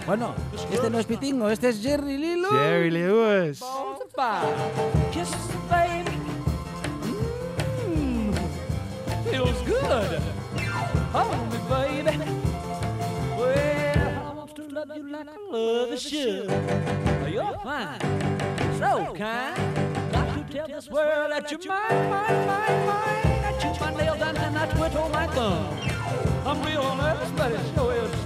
[0.07, 0.35] Bueno,
[0.73, 2.51] este no es Pitingo, este es Jerry Lee Lewis.
[2.53, 3.63] Jerry Lewis.
[5.13, 5.37] Kisses,
[5.69, 6.17] baby.
[7.87, 8.33] Mmm,
[9.31, 10.21] feels good.
[11.13, 12.19] Hold me, baby.
[13.37, 16.51] Well, I want to love you like I love you should.
[17.29, 18.01] You're fine,
[18.79, 19.57] so kind.
[20.13, 23.45] Got to tell this world that you're mine, mine, mine, mine.
[23.45, 25.79] I chew my nails and then I twiddle my thumb.
[26.47, 28.26] I'm real nervous, but it sure is fun.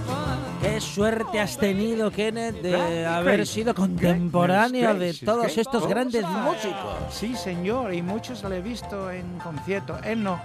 [0.81, 6.95] suerte has tenido, Kenneth, de haber sido contemporáneo de todos estos grandes músicos.
[7.11, 9.97] Sí, señor, y muchos lo he visto en concierto.
[10.03, 10.41] Él no,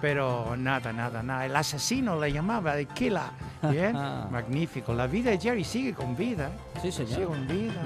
[0.00, 1.46] pero nada, nada, nada.
[1.46, 3.22] El asesino le llamaba, killer.
[3.70, 3.92] Bien,
[4.30, 4.92] magnífico.
[4.92, 6.50] La vida de Jerry sigue con vida.
[6.82, 7.12] Sí, señor.
[7.14, 7.82] Sigue con vida.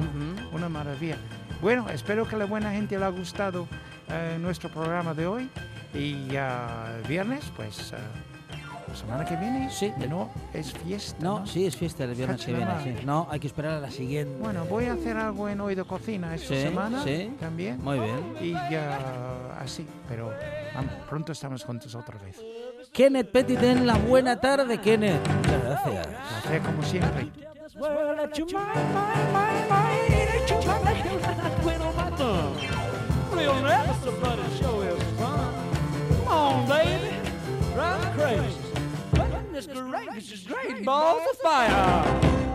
[0.52, 1.16] Una maravilla.
[1.60, 3.66] Bueno, espero que la buena gente le ha gustado
[4.08, 5.50] eh, nuestro programa de hoy.
[5.94, 7.96] Y ya viernes, pues, eh,
[8.90, 9.92] la semana que viene, Sí.
[10.09, 11.16] no es fiesta.
[11.22, 11.46] No, ¿no?
[11.46, 12.72] sí, es fiesta el viernes que viene.
[12.83, 12.94] sí.
[13.07, 14.37] No, hay que esperar a la siguiente.
[14.40, 17.33] Bueno, voy a hacer algo en Oído Cocina esta Sí, semana sí.
[17.38, 17.83] también.
[17.83, 18.35] Muy bien.
[18.40, 18.98] Y ya
[19.61, 20.33] así, pero
[20.74, 22.37] vamos, pronto estamos juntos otra vez.
[22.92, 25.20] Kenneth Petiten, la buena tarde, Kenneth.
[25.29, 26.07] Muchas gracias.
[26.42, 27.29] Placer como siempre.
[33.33, 33.57] Real
[35.16, 35.40] fun.
[36.24, 37.16] Come on, baby.
[38.16, 38.69] Drive
[39.68, 39.90] me crazy.
[39.90, 42.49] Goodness gracious, great balls of fire.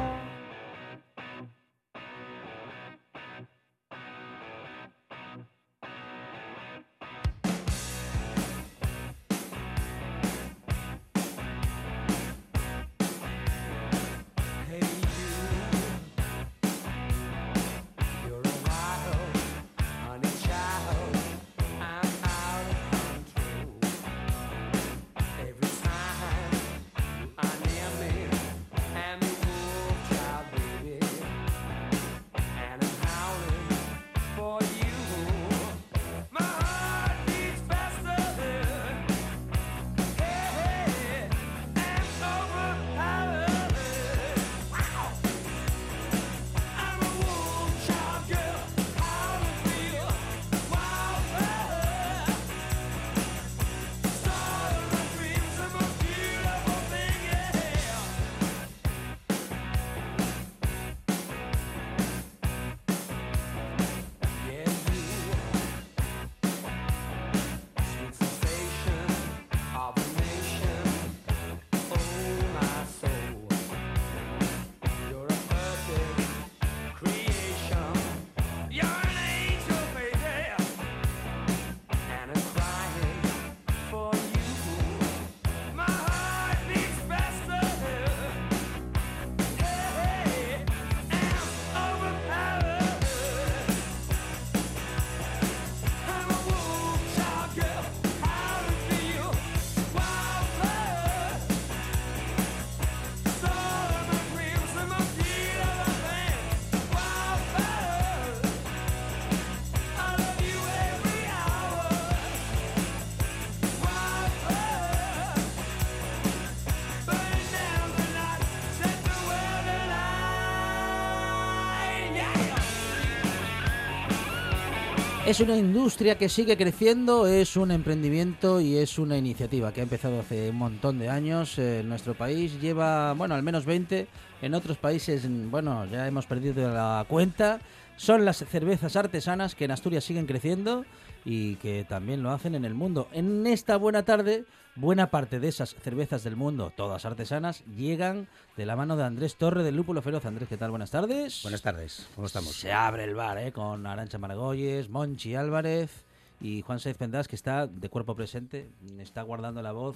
[125.26, 129.84] Es una industria que sigue creciendo, es un emprendimiento y es una iniciativa que ha
[129.84, 131.58] empezado hace un montón de años.
[131.58, 134.08] Eh, En nuestro país lleva, bueno, al menos 20.
[134.44, 137.60] En otros países, bueno, ya hemos perdido la cuenta.
[137.98, 140.86] Son las cervezas artesanas que en Asturias siguen creciendo
[141.26, 143.08] y que también lo hacen en el mundo.
[143.12, 148.66] En esta buena tarde, buena parte de esas cervezas del mundo, todas artesanas, llegan de
[148.66, 150.26] la mano de Andrés Torre del Lúpulo Feroz.
[150.26, 150.72] Andrés, ¿qué tal?
[150.72, 151.42] Buenas tardes.
[151.44, 152.56] Buenas tardes, ¿cómo estamos?
[152.56, 153.52] Se abre el bar, ¿eh?
[153.52, 156.04] Con Arancha Margolles, Monchi Álvarez
[156.42, 158.68] y Juan Saiz Pendas, que está de cuerpo presente,
[159.00, 159.96] está guardando la voz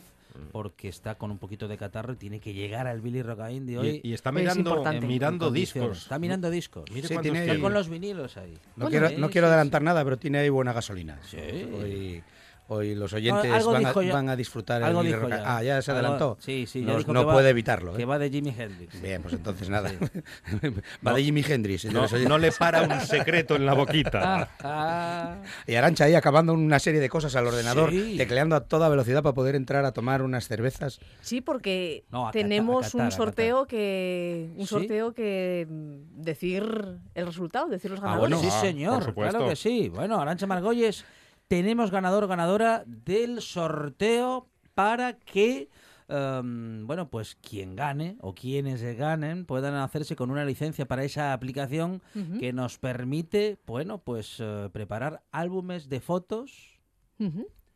[0.52, 3.80] porque está con un poquito de catarro y tiene que llegar al Billy Rocaín de
[3.80, 4.02] hoy.
[4.04, 6.04] Y- y está Es mirando- eh, mirando discos.
[6.04, 6.86] Está mirando discos.
[6.92, 7.64] Mire Sí, cuántos tiene- Está tiene.
[7.64, 8.54] con los vinilos ahí.
[8.54, 11.20] No Bueno, quiero, eh, no quiero sí, adelantar nada, pero tiene ahí buena gasolina.
[11.28, 11.38] Sí.
[11.38, 12.24] Hoy,
[12.70, 15.58] hoy los oyentes algo van, a, dijo ya- van a disfrutar algo el dijo ya.
[15.58, 16.38] Ah, ya se Algo- adelantó.
[16.40, 17.94] sí, sí, no, va- puede evitarlo.
[17.94, 17.98] ¿eh?
[17.98, 19.02] Que va de Jimi Hendrix.
[19.02, 19.92] Bien, pues entonces nada.
[21.06, 21.14] va No.
[21.16, 21.86] de Jimi Hendrix.
[21.86, 24.50] No, le para un secreto en la boquita.
[24.62, 28.16] Ah, Y Arancha ahí acabando una serie de cosas al ordenador, Sí.
[28.18, 31.00] tecleando a toda velocidad para poder entrar a tomar unas cervezas.
[31.22, 34.68] Sí, porque tenemos un sorteo que un ¿Sí?
[34.68, 36.64] sorteo que mm, decir
[37.16, 38.38] el resultado, decir los Ah, ganadores.
[38.38, 38.94] bueno, sí, Ah, señor.
[38.96, 39.38] por supuesto.
[39.38, 39.90] Claro que sí.
[39.90, 41.06] Bueno, Arancha Margolles,
[41.50, 45.68] tenemos ganador ganadora del sorteo para que.
[46.08, 51.34] em, bueno, pues quien gane o quienes ganen puedan hacerse con una licencia para esa
[51.34, 52.02] aplicación
[52.40, 56.80] que nos permite, bueno, pues eh, preparar álbumes de fotos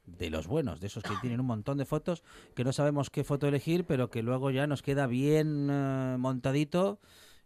[0.06, 2.24] de los buenos, de esos que tienen un montón de fotos,
[2.56, 7.00] que no sabemos qué foto elegir, pero que luego ya nos queda bien eh, montadito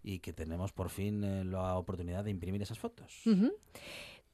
[0.03, 3.21] y que tenemos por fin eh, la oportunidad de imprimir esas fotos.
[3.25, 3.51] Ujú.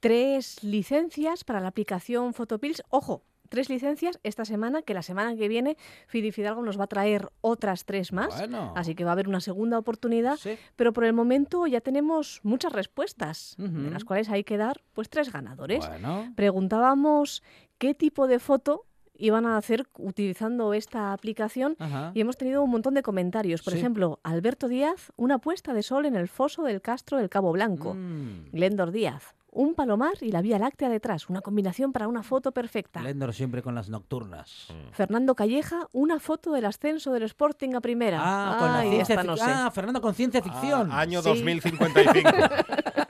[0.03, 2.83] Tres licencias para la aplicación Photopills.
[2.89, 5.77] Ojo, tres licencias esta semana, que la semana que viene
[6.07, 8.37] Fidi Fidalgo nos va a traer otras tres más.
[8.37, 8.73] Bueno.
[8.75, 10.35] Así que va a haber una segunda oportunidad.
[10.35, 10.57] Sí.
[10.75, 13.83] Pero por el momento ya tenemos muchas respuestas, Ujú.
[13.83, 15.87] de las cuales hay que dar pues tres ganadores.
[15.87, 17.41] Bueno, Preguntábamos
[17.77, 18.83] qué tipo de foto
[19.15, 22.11] iban a hacer utilizando esta aplicación ajá.
[22.13, 23.61] y hemos tenido un montón de comentarios.
[23.61, 23.79] Por Sí.
[23.79, 27.93] ejemplo, Alberto Díaz, una puesta de sol en el foso del Castro del Cabo Blanco.
[27.93, 28.49] Mm.
[28.51, 32.99] Glendor Díaz, un palomar y la Vía Láctea detrás, una combinación para una foto perfecta.
[33.01, 34.67] Glendor siempre con las nocturnas.
[34.91, 38.19] Fernando Calleja, una foto del ascenso del Sporting a primera.
[38.21, 39.43] Ah, con la ciencia no sé.
[39.45, 40.91] Ah, Fernando con ciencia ficción.
[40.91, 41.29] Ah, año Sí.
[41.29, 42.29] 2055.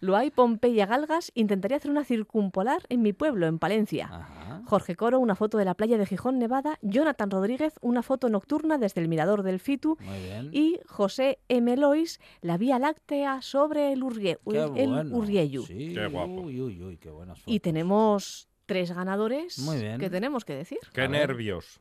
[0.00, 4.06] Loay Pompeya Galgas, intentaría hacer una circumpolar en mi pueblo, en Palencia.
[4.12, 4.62] Ajá.
[4.66, 6.78] Jorge Coro, una foto de la playa de Gijón, Nevada.
[6.82, 9.96] Jonathan Rodríguez, una foto nocturna desde el mirador del Fitu.
[10.00, 10.50] Muy bien.
[10.52, 11.76] Y José M.
[11.76, 15.16] Lois, la Vía Láctea sobre el, Urrie, Qué el bueno.
[15.16, 15.62] Urrieyu.
[15.66, 16.32] Sí, Qué guapo.
[16.42, 17.62] Uy, uy, uy, qué buenas Y fotos.
[17.62, 19.98] tenemos tres ganadores Muy bien.
[20.00, 20.78] que tenemos que decir.
[20.92, 21.28] Qué A ver.
[21.28, 21.80] nervios.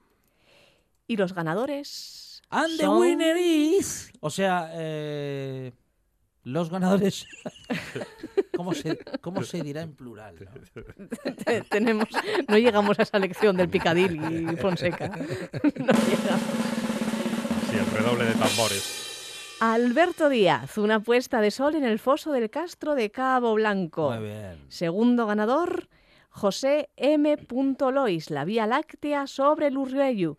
[1.07, 2.41] Y los ganadores.
[2.49, 4.11] And the son- winner is...
[4.19, 5.71] O sea, eh,
[6.45, 7.27] los ganadores...
[8.55, 10.35] ¿Cómo se, ¿Cómo se dirá en plural?
[10.73, 11.63] no?
[11.69, 12.07] tenemos,
[12.47, 15.09] no llegamos a esa lección del Picadilly y Fonseca.
[15.09, 16.45] No llegamos.
[17.69, 19.57] Sí, el redoble de tambores.
[19.59, 24.11] Alberto Díaz, una puesta de sol en el foso del Castro de Cabo Blanco.
[24.11, 24.65] Muy bien.
[24.69, 25.89] Segundo ganador,
[26.29, 27.37] José M.
[27.91, 30.37] Lois, la Vía Láctea sobre el Urriellu.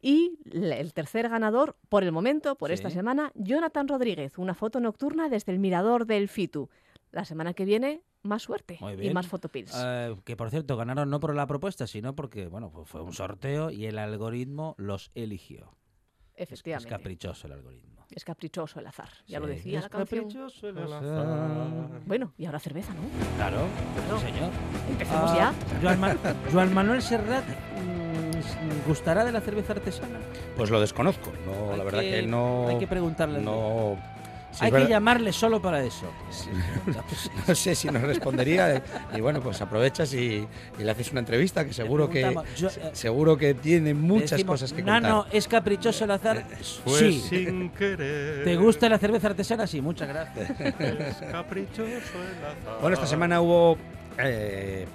[0.00, 2.74] Y el tercer ganador, por el momento, por Sí.
[2.74, 6.68] esta semana, Jonathan Rodríguez, una foto nocturna desde el mirador del Fitu.
[7.10, 9.72] La semana que viene, más suerte Muy y más fotopills.
[9.76, 13.12] Eh, que por cierto, ganaron no por la propuesta, sino porque bueno, pues fue un
[13.12, 15.76] sorteo y el algoritmo los eligió.
[16.34, 16.90] Es, es Efectivamente.
[16.90, 18.06] caprichoso el algoritmo.
[18.10, 19.52] Es caprichoso el azar, ya lo Sí.
[19.54, 20.24] decía Es la canción.
[20.24, 22.00] caprichoso el azar.
[22.06, 23.00] Bueno, y ahora cerveza, ¿no?
[23.36, 24.18] Claro, Claro.
[24.20, 24.50] sí, señor.
[24.90, 25.80] Empecemos Ah, ya.
[25.82, 26.16] Joan, Ma-
[26.52, 27.97] Joan Manuel Serrat, mm,
[28.86, 30.18] ¿gustará de la cerveza artesana?
[30.56, 31.32] Pues lo desconozco.
[31.46, 32.68] No, Hay la verdad que- que, no.
[32.68, 33.40] hay que preguntarle.
[33.40, 33.96] No.
[34.52, 36.06] sí, Hay que verdad- llamarle solo para eso.
[37.46, 38.82] No sé si nos respondería.
[39.14, 40.46] Y bueno, pues aprovechas y,
[40.78, 44.54] y le haces una entrevista que seguro que yo, eh, seguro que tiene muchas Decimos,
[44.60, 45.36] cosas que Nano, contar.
[45.36, 46.44] ¿es caprichoso el azar?
[46.84, 47.20] Pues sí.
[47.28, 48.44] sin querer.
[48.44, 49.66] ¿Te gusta la cerveza artesana?
[49.66, 50.50] Sí, muchas gracias.
[50.60, 52.80] Es caprichoso el azar.
[52.80, 53.76] Bueno, esta semana hubo.
[54.18, 54.86] eh,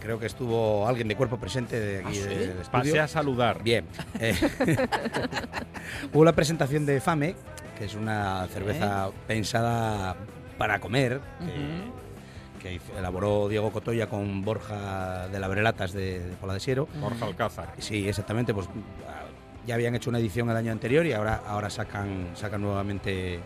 [0.00, 2.28] creo que estuvo alguien de cuerpo presente de aquí ¿Ah, sí?
[2.28, 2.70] del estudio.
[2.70, 3.62] Pasé a saludar.
[3.62, 3.86] Bien.
[4.18, 4.34] eh,
[6.12, 7.36] hubo la presentación de Fame,
[7.78, 10.16] que es una cerveza pensada
[10.58, 11.20] para comer,
[12.60, 16.88] que, elaboró Diego Cotoya con Borja de la Brelatas de, de Pola de Siero.
[17.00, 17.74] Borja Alcázar.
[17.78, 18.52] Sí, exactamente.
[18.52, 18.66] Pues
[19.08, 19.24] ah,
[19.66, 23.40] ya habían hecho una edición el año anterior y ahora, ahora sacan, sacan nuevamente.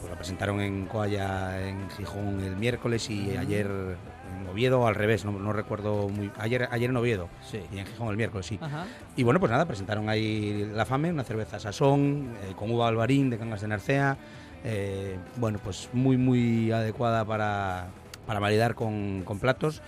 [0.00, 5.24] Pues la presentaron en Coalla, en Gijón el miércoles y ayer en Oviedo al revés,
[5.24, 6.30] no, no recuerdo muy.
[6.38, 7.60] Ayer, ayer en Oviedo Sí.
[7.72, 8.58] y en Gijón el miércoles, sí.
[8.62, 8.86] Ajá.
[9.16, 13.28] Y bueno, pues nada, presentaron ahí La Fame, una cerveza sazón, eh, con uva albarín
[13.30, 14.16] de Cangas de Narcea.
[14.64, 17.88] eh, bueno, pues muy, muy adecuada para,
[18.26, 19.82] para maridar con, con platos.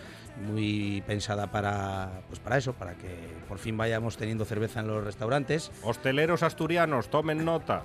[0.46, 3.08] Muy pensada para, pues para eso, para que
[3.48, 5.70] por fin vayamos teniendo cerveza en los restaurantes.
[5.82, 7.82] Hosteleros asturianos, tomen nota.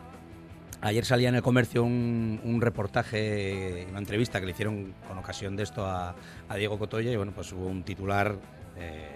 [0.86, 5.64] Ayer salía en el comercio un, reportaje, una entrevista que le hicieron con ocasión de
[5.64, 6.14] esto a,
[6.56, 8.36] Diego Cotoya y bueno, pues hubo un titular
[8.78, 9.10] eh,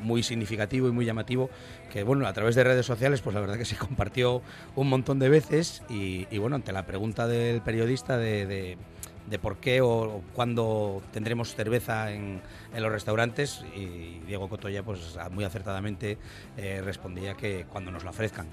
[0.00, 1.50] muy significativo y muy llamativo
[1.92, 4.42] que bueno, a través de redes sociales pues la verdad que se compartió
[4.76, 8.78] un montón de veces y, bueno, ante la pregunta del periodista de-
[9.26, 12.42] de por qué o, o cuándo tendremos cerveza en,
[12.74, 16.18] en los restaurantes y Diego Cotoya pues muy acertadamente
[16.56, 18.46] eh, respondía que cuando nos la ofrezcan.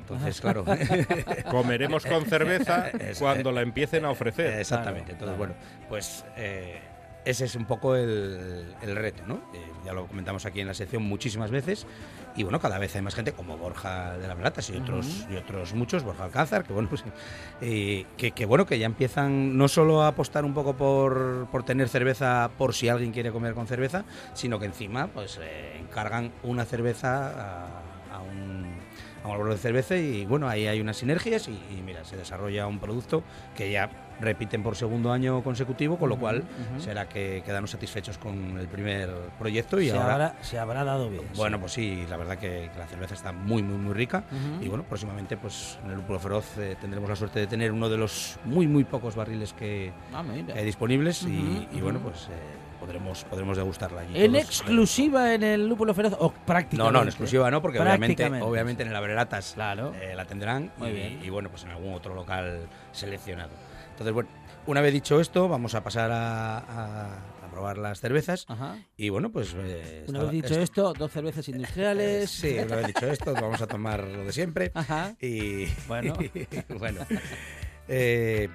[0.00, 0.64] Entonces, claro.
[1.50, 4.58] Comeremos con cerveza cuando la empiecen a ofrecer.
[4.58, 5.12] Exactamente.
[5.12, 5.54] Entonces, bueno,
[5.88, 6.80] pues eh,
[7.24, 9.34] ese es un poco el, el reto, ¿no?
[9.54, 11.86] Eh, ya lo comentamos aquí en la sección muchísimas veces
[12.36, 15.36] y bueno, cada vez hay más gente como Borja de las Latas y otros y
[15.36, 17.04] otros muchos, Borja Alcázar, que bueno, pues
[17.60, 21.64] eh, que, que bueno, que ya empiezan no solo a apostar un poco por, por
[21.64, 24.04] tener cerveza por si alguien quiere comer con cerveza,
[24.34, 28.78] sino que encima pues eh, encargan una cerveza a, a un
[29.24, 32.16] a un árbol de cerveza y bueno, ahí hay unas sinergias y, y mira, se
[32.16, 33.24] desarrolla un producto
[33.56, 33.90] que ya
[34.20, 36.38] repiten por segundo año consecutivo, con lo cual
[36.72, 36.80] ujú.
[36.80, 41.08] será que quedamos satisfechos con el primer proyecto y se, ahora habrá, se habrá dado
[41.10, 41.22] bien.
[41.36, 41.60] bueno, sí.
[41.60, 44.24] pues sí, la verdad que, que la cerveza está muy, muy, muy rica.
[44.60, 47.88] Y bueno, próximamente, pues en el Lúpulo Feroz eh, tendremos la suerte de tener uno
[47.88, 51.22] de los muy, muy pocos barriles que, Ah, hay disponibles.
[51.22, 52.30] y, bueno, pues eh,
[52.80, 54.12] podremos, podremos degustarla allí.
[54.22, 56.76] En exclusiva en el Lúpulo Feroz o prácticamente.
[56.78, 59.94] No, no, en exclusiva no, porque obviamente, obviamente en el Abrelatas Claro.
[60.00, 60.70] eh, la tendrán
[61.22, 62.60] y bueno, pues en algún otro local
[62.92, 63.50] seleccionado.
[63.98, 64.28] Entonces, bueno,
[64.66, 68.44] una vez dicho esto, vamos a pasar a, a- a probar las cervezas.
[68.48, 68.78] Ajá.
[68.96, 69.54] Y bueno, pues...
[69.58, 72.30] eh, Una vez dicho est- esto, dos cervezas industriales.
[72.30, 74.70] Sí, una vez dicho esto, vamos a tomar lo de siempre.
[74.74, 75.16] Ajá.
[75.20, 76.14] Y Bueno.
[76.78, 77.00] bueno.
[77.90, 78.50] Eh,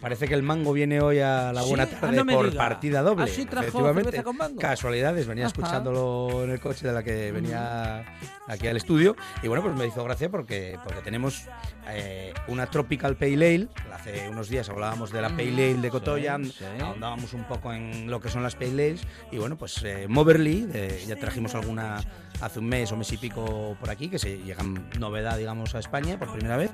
[0.00, 2.62] parece que el mango viene hoy a la Sí, buena ah, tarde no por diga.
[2.68, 3.26] partida doble.
[3.28, 4.22] Sí, trajo efectivamente.
[4.22, 4.60] con mango.
[4.60, 5.52] Casualidades, venía Ajá.
[5.54, 8.04] escuchándolo en el coche de la que venía
[8.46, 9.16] aquí al estudio.
[9.42, 11.44] Y bueno, pues me hizo gracia porque, porque tenemos
[11.88, 13.68] eh, una Tropical Pale Ale.
[13.92, 16.64] Hace unos días hablábamos de la Pale Ale de Cotoya, Sí, sí.
[16.80, 19.00] ahondábamos un poco en lo que son las Pale Ales.
[19.32, 20.68] Y bueno, pues eh, Moverly,
[21.06, 22.00] ya trajimos alguna
[22.40, 25.80] hace un mes o mes y pico por aquí, que se llegan novedad, digamos, a
[25.80, 26.70] España por primera vez.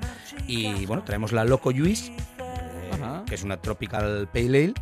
[0.47, 2.13] Y bueno, traemos la Loco Juice,
[2.91, 4.73] eh, que es una Tropical Pale Ale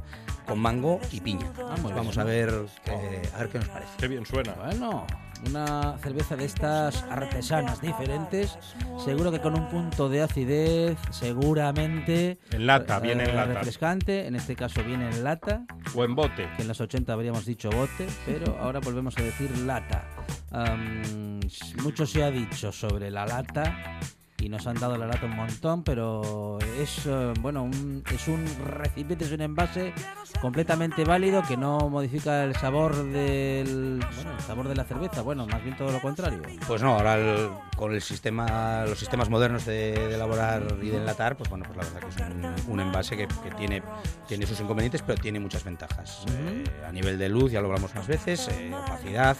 [0.45, 1.51] con mango y piña.
[1.57, 2.19] Ah, Vamos bien.
[2.19, 3.91] a ver, eh, a ver qué nos parece.
[3.97, 4.53] Qué bien suena.
[4.53, 5.05] Bueno,
[5.47, 8.57] una cerveza de estas artesanas diferentes,
[9.03, 12.39] seguro que con un punto de acidez, seguramente.
[12.51, 13.53] En lata, eh, viene en lata.
[13.53, 16.49] Refrescante, en este caso viene en lata, O en bote.
[16.55, 20.03] que en los 80 habríamos dicho bote, pero ahora volvemos a decir lata.
[20.51, 21.39] Am,
[21.83, 23.99] mucho se ha dicho sobre la lata
[24.43, 28.45] y nos han dado la lata un montón, pero es eh, bueno, un- es un
[28.65, 29.93] recipiente, es un envase
[30.41, 35.47] completamente válido que no modifica el sabor del bueno, el sabor de la cerveza, bueno,
[35.47, 36.41] más bien todo lo contrario.
[36.67, 40.97] Pues no, ahora el- con el sistema, los sistemas modernos de, de elaborar y de
[40.97, 43.81] enlatar, pues bueno, pues la verdad que es un, un envase que, que tiene,
[44.27, 46.25] tiene sus inconvenientes, pero tiene muchas ventajas.
[46.29, 49.37] Eh, a nivel de luz, ya lo hablamos más veces, eh, opacidad,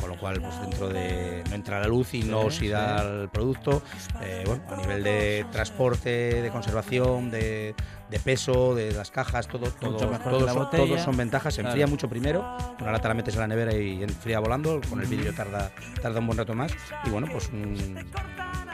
[0.00, 3.04] con lo cual pues dentro de no entra la luz y no oxida sí.
[3.06, 3.82] el producto.
[4.22, 7.74] Eh, bueno, a nivel de transporte, de conservación, de,
[8.10, 11.54] de peso, de las cajas, todo, todo, son- todos son ventajas.
[11.54, 11.72] Se Claro.
[11.72, 15.06] enfría mucho primero, una lata la metes en la nevera y enfría volando, con el
[15.06, 15.70] vidrio tarda,
[16.02, 16.72] tarda un buen rato más.
[17.04, 17.50] Y bueno, pues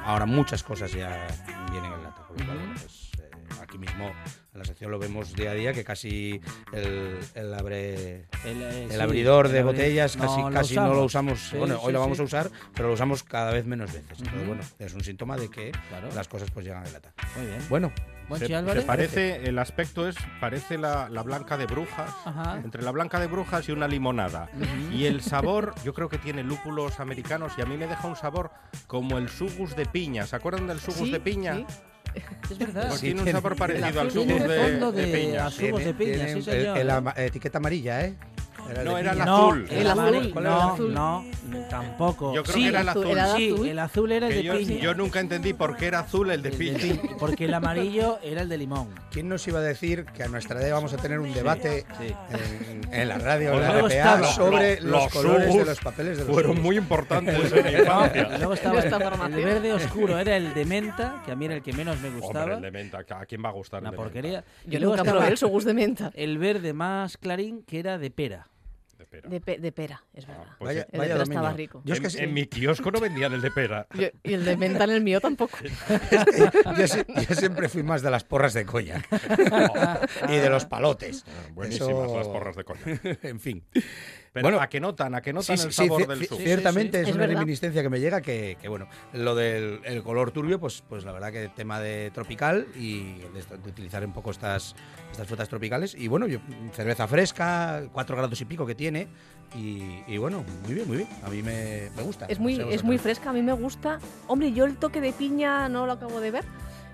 [0.04, 1.26] ahora muchas cosas ya
[1.70, 2.26] vienen en lata.
[2.26, 3.30] Por lo cual, pues, eh,
[3.62, 4.10] aquí mismo
[4.52, 6.40] en la sección lo vemos día a día que casi
[6.72, 10.74] el, el abre El, eh, el sí, abridor el de botellas casi, no lo casi
[10.74, 11.38] no lo usamos.
[11.38, 12.02] Sí, bueno, sí, hoy lo sí.
[12.02, 14.18] vamos a usar, pero lo usamos cada vez menos veces.
[14.18, 14.46] Entonces, Ujú.
[14.46, 16.08] bueno, es un síntoma de que Claro.
[16.14, 17.12] las cosas pues llegan en lata.
[17.36, 17.60] Muy bien.
[17.68, 17.92] Bueno,
[18.38, 22.60] Se, parece, el aspecto es, parece la, la blanca de brujas, Ajá.
[22.62, 24.48] entre la blanca de brujas y una limonada.
[24.92, 28.14] Y el sabor, yo creo que tiene lúpulos americanos y a mí me deja un
[28.16, 28.50] sabor
[28.86, 30.26] como el sugus de piña.
[30.26, 31.54] ¿Se acuerdan del sugus Sí, de piña?
[31.56, 31.66] sí.
[32.50, 32.90] Es verdad.
[32.92, 35.46] Sí, tiene un sabor parecido al tiene de, de de piña.
[35.46, 35.66] azul.
[35.66, 36.92] Jugos de piña, sí, el- señor, el ¿eh?
[36.92, 38.14] ama- etiqueta amarilla, ¿eh?
[38.84, 39.18] No, era el.
[39.18, 39.66] No, azul.
[39.70, 40.30] el azul.
[40.32, 40.94] ¿Cuál era No, el azul?
[40.94, 41.24] no,
[41.68, 42.34] tampoco.
[42.34, 43.06] Yo creo sí, que era el azul.
[43.06, 43.68] Era Sí, azul.
[43.68, 44.80] el azul era el Que de yo, piña.
[44.80, 46.78] yo nunca entendí por qué era azul el de El de piña.
[46.78, 48.88] piña, Porque el amarillo era el de limón.
[49.10, 52.14] ¿Quién nos iba a decir que a nuestra edad vamos a tener un debate sí.
[52.88, 55.80] en, en la radio, en Pues la RPA, sobre Lo- los, los colores de los
[55.80, 58.28] papeles de los Fueron muy importantes en mi infancia.
[58.34, 58.80] Y luego estaba
[59.26, 62.08] el, verde oscuro, era el de menta, que a mí era el que menos me
[62.08, 62.54] Hombre, gustaba.
[62.54, 63.80] el de menta, ¿a quién va a gustar?
[63.82, 64.44] Una porquería.
[64.66, 66.10] Yo nunca probé el sugus de menta.
[66.14, 68.46] el verde más clarín, que era de pera.
[69.00, 69.28] De pera.
[69.30, 70.44] De, pe- de pera, es verdad.
[70.58, 71.80] pues Vaya, el de pera estaba rico.
[71.86, 73.86] Yo es en, que sí- en mi kiosco no vendían el de pera.
[73.94, 75.56] Yo- y el de menta en el mío tampoco.
[76.78, 76.86] yo,
[77.34, 79.02] siempre fui más de las porras de colla
[80.28, 81.24] y de los palotes.
[81.54, 82.80] Buenísimas Eso- las porras de coña.
[83.22, 83.64] en fin.
[84.32, 85.14] Pero Bueno, ¿a qué notan?
[85.14, 86.44] ¿A qué notan Sí, el sabor del sugus?
[86.44, 87.40] Ciertamente sí, es, Es una verdad.
[87.40, 91.10] reminiscencia que me llega que, que, bueno, lo del el color turbio, pues, pues la
[91.12, 94.76] verdad que tema de tropical y de, utilizar un poco estas,
[95.10, 95.96] estas frutas tropicales.
[95.96, 96.38] Y bueno, yo,
[96.72, 99.08] cerveza fresca, 4 grados y pico que tiene.
[99.56, 101.08] Y, y bueno, muy bien, muy bien.
[101.24, 102.26] A mí me, me gusta.
[102.26, 103.98] Es muy, No sé es muy fresca, a mí me gusta.
[104.28, 106.44] Hombre, yo el toque de piña no lo acabo de ver.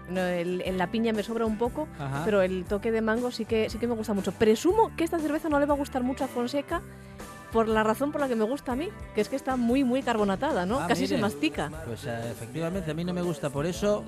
[0.09, 2.22] No, el- en la piña me sobra un poco, Ajá.
[2.24, 4.32] pero el toque de mango sí que, sí que me gusta mucho.
[4.32, 6.80] Presumo que esta cerveza no le va a gustar mucho a Fonseca
[7.52, 9.82] por la razón por la que me gusta a mí, que es que está muy,
[9.84, 10.80] muy carbonatada, ¿no?
[10.80, 11.70] Ah, Casi se mastica.
[11.86, 14.04] Pues eh, efectivamente, a mí no me gusta por eso.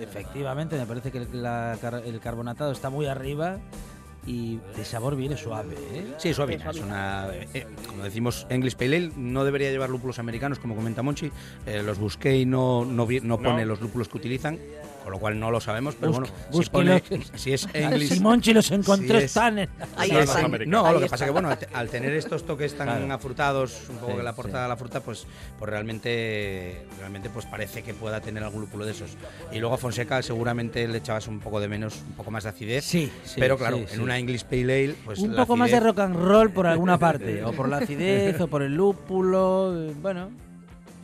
[0.00, 3.58] Efectivamente, me parece que la car- el carbonatado está muy arriba.
[4.24, 6.14] y de sabor viene suave, ¿eh?
[6.16, 6.70] Sí, suavina.
[6.70, 11.02] Es una, eh, como decimos, English Pale Ale no debería llevar lúpulos americanos, como comenta
[11.02, 11.32] Monchi.
[11.66, 14.60] Eh, los busqué y no, no, no pone los lúpulos que utilizan,
[15.02, 15.94] con lo cual no lo sabemos.
[15.98, 18.08] Pero Busque- bueno, si, pone, si es English.
[18.14, 20.52] Si Monchi los encontró, es- están en- Ahí si es están.
[20.68, 23.12] No, lo que pasa que, bueno, al, te- al tener estos toques tan Claro.
[23.12, 24.68] afrutados, un poco Sí, que le aporta sí.
[24.68, 25.26] la fruta, pues,
[25.58, 29.10] pues realmente, realmente pues parece que pueda tener algún lúpulo de esos.
[29.52, 32.50] Y luego a Fonseca seguramente le echabas un poco de menos, un poco más de
[32.50, 32.84] acidez.
[32.84, 33.98] Sí, sí, Pero claro, sí, en sí.
[34.00, 36.98] una English Pale Ale, pues un la poco más de rock and roll por alguna
[36.98, 40.30] parte, o por la acidez, o por el lúpulo, bueno,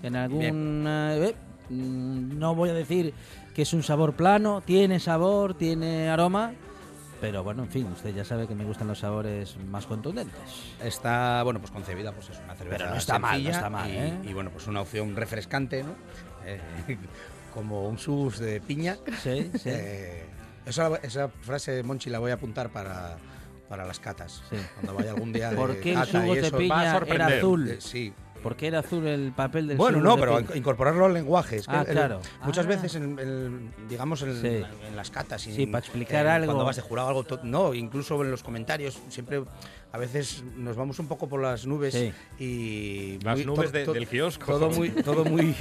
[0.03, 0.85] en algún...
[0.87, 1.35] eh,
[1.71, 3.15] no voy a decir
[3.55, 6.53] que es un sabor plano, tiene sabor, tiene aroma,
[7.21, 10.41] pero bueno, en fin, usted ya sabe que me gustan los sabores más contundentes.
[10.83, 13.91] Está, bueno, pues concebida, pues es una cerveza Pero no está mal, no está mal,
[13.91, 14.15] y, ¿eh?
[14.23, 15.95] y, bueno, pues una opción refrescante, ¿no?
[16.45, 16.61] Eh,
[17.55, 18.99] como un sus de piña.
[19.21, 19.71] Sí, sí.
[19.71, 20.27] Eh,
[20.65, 23.17] esa, esa frase, Monchi, la voy a apuntar para,
[23.69, 24.43] para las catas.
[24.49, 24.57] Sí.
[24.75, 27.69] Cuando vaya algún día de ¿Por qué el y de piña era azul?
[27.69, 28.13] Eh, sí.
[28.43, 31.57] ¿Por qué era azul el papel del Bueno, no, pero incorporarlo al lenguaje.
[31.57, 32.21] Es que Ah, el- claro.
[32.45, 32.69] Muchas Ah.
[32.69, 34.63] veces, en, en- digamos, en, Sí.
[34.89, 35.47] en las catas.
[35.47, 36.47] y Sí, para explicar algo.
[36.47, 37.25] Cuando vas de jurado algo.
[37.43, 38.99] No, incluso en los comentarios.
[39.09, 39.43] Siempre,
[39.93, 41.95] a veces nos vamos un poco por las nubes.
[41.95, 42.13] Sí.
[42.39, 44.47] Y Las muy- nubes to- de- to- del kiosco.
[44.47, 44.91] Todo muy.
[45.05, 45.55] Todo muy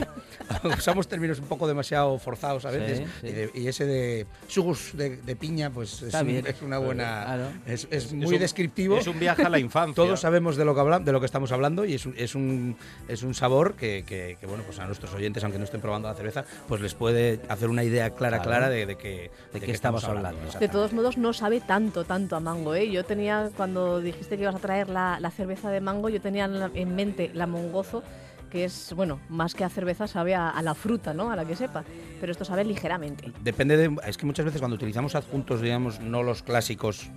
[0.78, 3.08] usamos términos un poco demasiado forzados a Sí, veces.
[3.22, 3.28] sí.
[3.28, 7.24] Y, de- y ese de sugus de, de piña, pues es, un- es una buena.
[7.26, 7.44] Claro.
[7.66, 8.98] Es, es Es muy un- descriptivo.
[8.98, 9.96] es un viaje a la infancia.
[9.96, 12.36] Todos sabemos de lo que hablamos, de lo que estamos hablando y es un, es
[12.36, 12.76] un,
[13.08, 16.08] es un sabor que, que- que, bueno, pues a nuestros oyentes, aunque no estén probando
[16.08, 18.50] la cerveza, pues les puede hacer una idea clara, Claro.
[18.50, 20.40] clara de, de que, ¿De qué estamos hablando?
[20.60, 22.76] De todos modos, no sabe tanto, tanto a mango.
[22.76, 22.90] ¿eh?
[22.92, 26.46] Yo tenía, cuando dijiste que ibas a traer la, la cerveza de mango, yo tenía
[26.74, 28.04] en mente la mongozo,
[28.50, 31.32] que es, bueno, más que a cerveza, sabe a, a la fruta, ¿no?
[31.32, 31.84] A la que sepa.
[32.20, 33.32] Pero esto sabe ligeramente.
[33.42, 33.96] Depende de.
[34.08, 37.10] Es que muchas veces cuando utilizamos adjuntos, digamos, no los clásicos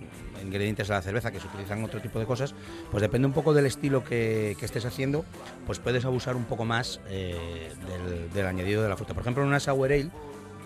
[0.43, 2.53] ingredientes de la cerveza, que se utilizan otro tipo de cosas,
[2.91, 5.25] pues depende un poco del estilo que, estés haciendo,
[5.65, 7.71] pues puedes abusar un poco más eh,
[8.33, 9.13] del, añadido de la fruta.
[9.13, 10.09] Por ejemplo, en una sour ale,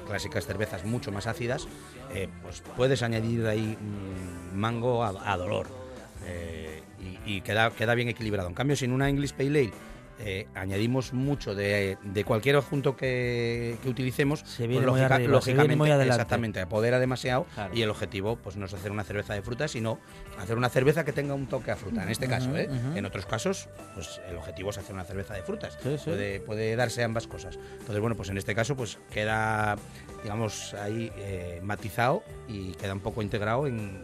[0.08, 1.68] clásicas cervezas mucho más ácidas,
[2.14, 5.85] eh, pues puedes añadir ahí mm, mango a, a dolor
[6.26, 6.82] eh,
[7.26, 8.48] y, y queda, queda bien equilibrado.
[8.50, 9.72] En cambio, si en una English Pale Ale
[10.18, 15.16] eh, añadimos mucho de, de cualquier adjunto que, que utilicemos, Se viene pues muy lógica-
[15.16, 16.14] arriba, se lógicamente, viene muy adelante.
[16.22, 17.76] exactamente, apodera demasiado Claro.
[17.76, 20.00] y el objetivo pues no es hacer una cerveza de fruta, sino
[20.40, 22.02] hacer una cerveza que tenga un toque a fruta.
[22.04, 22.70] En este caso, ¿eh?
[22.96, 25.78] En otros casos, pues el objetivo es hacer una cerveza de frutas.
[25.84, 26.06] Sí, sí.
[26.06, 27.60] Puede, puede darse ambas cosas.
[27.74, 29.76] Entonces, bueno, pues en este caso pues queda,
[30.24, 34.00] digamos, ahí eh, matizado y queda un poco integrado en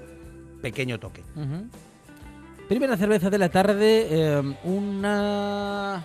[0.61, 1.23] pequeño toque.
[2.71, 6.01] Primera cerveza de la tarde, eh, una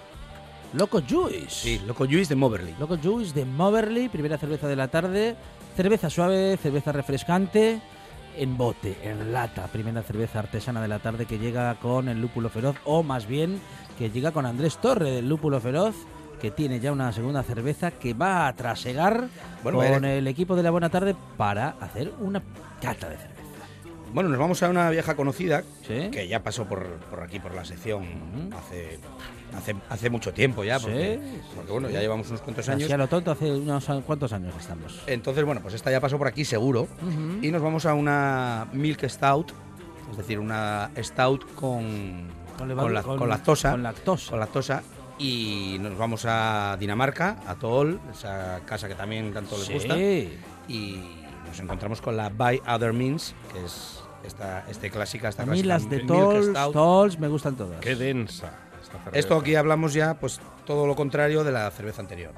[0.73, 1.47] Loco Juice.
[1.49, 2.75] Sí, Loco Juice de Moverly.
[2.81, 5.37] Loco Juice de Moverly, primera cerveza de la tarde.
[5.77, 7.81] Cerveza suave, cerveza refrescante,
[8.37, 9.69] en bote, en lata.
[9.69, 13.61] Primera cerveza artesana de la tarde que llega con el lúpulo feroz, o más bien
[13.97, 15.95] que llega con Andrés Torre del lúpulo feroz,
[16.41, 19.29] que tiene ya una segunda cerveza que va a trasegar
[19.63, 22.43] Bueno, con eh, el equipo de la buena tarde para hacer una
[22.83, 23.36] cata de cerveza.
[24.13, 26.09] Bueno, nos vamos a una vieja conocida Sí.
[26.11, 28.05] que ya pasó por, por aquí, por la sección,
[28.57, 28.99] hace,
[29.57, 32.91] hace, hace mucho tiempo ya, porque, Sí, porque, bueno, ya llevamos unos cuantos años.
[32.91, 35.03] a lo tonto, hace unos cuantos años estamos.
[35.07, 36.89] Entonces, bueno, pues esta ya pasó por aquí seguro.
[37.43, 39.53] Y nos vamos a una Milk Stout,
[40.11, 43.73] es decir, una Stout con, Con la- con- con lactosa.
[43.73, 44.31] con lactosa.
[44.31, 44.83] con lactosa.
[45.19, 49.73] Y nos vamos a Dinamarca, a Tool, esa casa que también tanto les Sí.
[49.75, 49.97] gusta.
[50.69, 51.01] Y
[51.57, 55.63] nos encontramos con la By Other Means, que es esta este clásica, esta A mí
[55.63, 56.73] clásica las de Tolls.
[56.73, 57.81] Tolls me gustan todas.
[57.81, 58.53] Qué densa
[58.83, 59.19] esta cerveza.
[59.19, 62.33] Esto aquí hablamos ya, pues todo lo contrario de la cerveza anterior.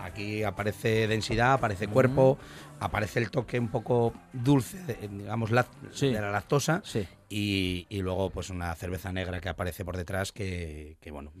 [0.00, 2.38] Aquí aparece densidad, aparece cuerpo,
[2.80, 5.66] aparece el toque un poco dulce, de, digamos, la-
[6.12, 6.82] de la lactosa.
[7.36, 11.32] Y, y luego, pues una cerveza negra que aparece por detrás, que, que, bueno,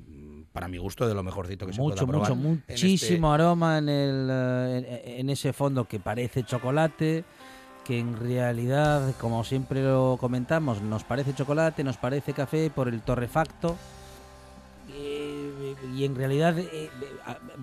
[0.52, 2.34] para mi gusto, de lo mejorcito que se mucho, pueda probar.
[2.34, 7.22] mucho, en este- muchísimo aroma en, el, eh, en, en ese fondo que parece chocolate,
[7.84, 13.00] que en realidad, como siempre lo comentamos, nos parece chocolate, nos parece café por el
[13.02, 13.76] torrefacto.
[14.92, 16.90] Eh, y en realidad, eh,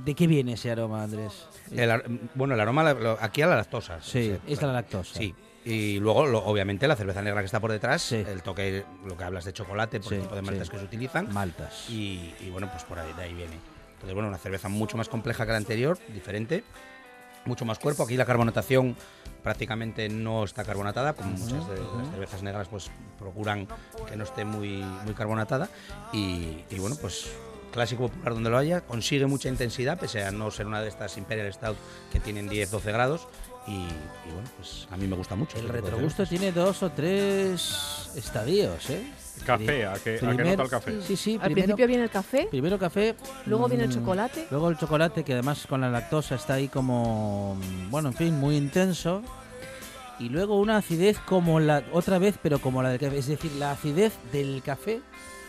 [0.06, 1.48] ¿de qué viene ese aroma, Andrés?
[1.70, 4.00] El bueno, el aroma aquí a la lactosa.
[4.02, 5.20] Sí, es la lactosa.
[5.20, 5.36] Sí.
[5.64, 9.24] Y luego, lo- obviamente, la cerveza negra que está por detrás, el toque, lo que
[9.24, 10.72] hablas de chocolate, por el tipo de maltas sí.
[10.72, 11.32] que se utilizan.
[11.34, 11.90] Maltas.
[11.90, 13.54] Y, y bueno, pues por ahí, de ahí viene.
[13.94, 16.64] Entonces, bueno, una cerveza mucho más compleja que la anterior, diferente,
[17.46, 18.04] mucho más cuerpo.
[18.04, 18.96] Aquí la carbonatación
[19.44, 22.90] prácticamente no está carbonatada, como muchas de las cervezas negras pues
[23.20, 23.68] procuran
[24.08, 25.70] que no esté muy, muy carbonatada.
[26.12, 27.32] Y, y bueno, pues
[27.72, 31.18] clásico popular donde lo haya, consigue mucha intensidad, pese a no ser una de estas
[31.18, 31.78] Imperial Stout
[32.12, 33.28] que tienen 10-12 grados.
[33.68, 35.58] Y, y bueno, pues A mí me gusta mucho.
[35.58, 39.12] El retrogusto tiene dos o tres estadios, ¿eh?
[39.46, 41.02] Café, ¿a qué- a qué nota el café?
[41.02, 41.34] Sí, sí.
[41.36, 43.16] Al primero- principio viene el café, Primero café.
[43.46, 44.48] luego viene el mm, chocolate.
[44.52, 48.40] Luego el chocolate, que además con la lactosa está ahí como, mm, bueno, en fin,
[48.40, 49.22] muy intenso.
[50.20, 53.18] Y luego una acidez como la otra vez, pero como la del café.
[53.18, 55.02] Es decir, la acidez del café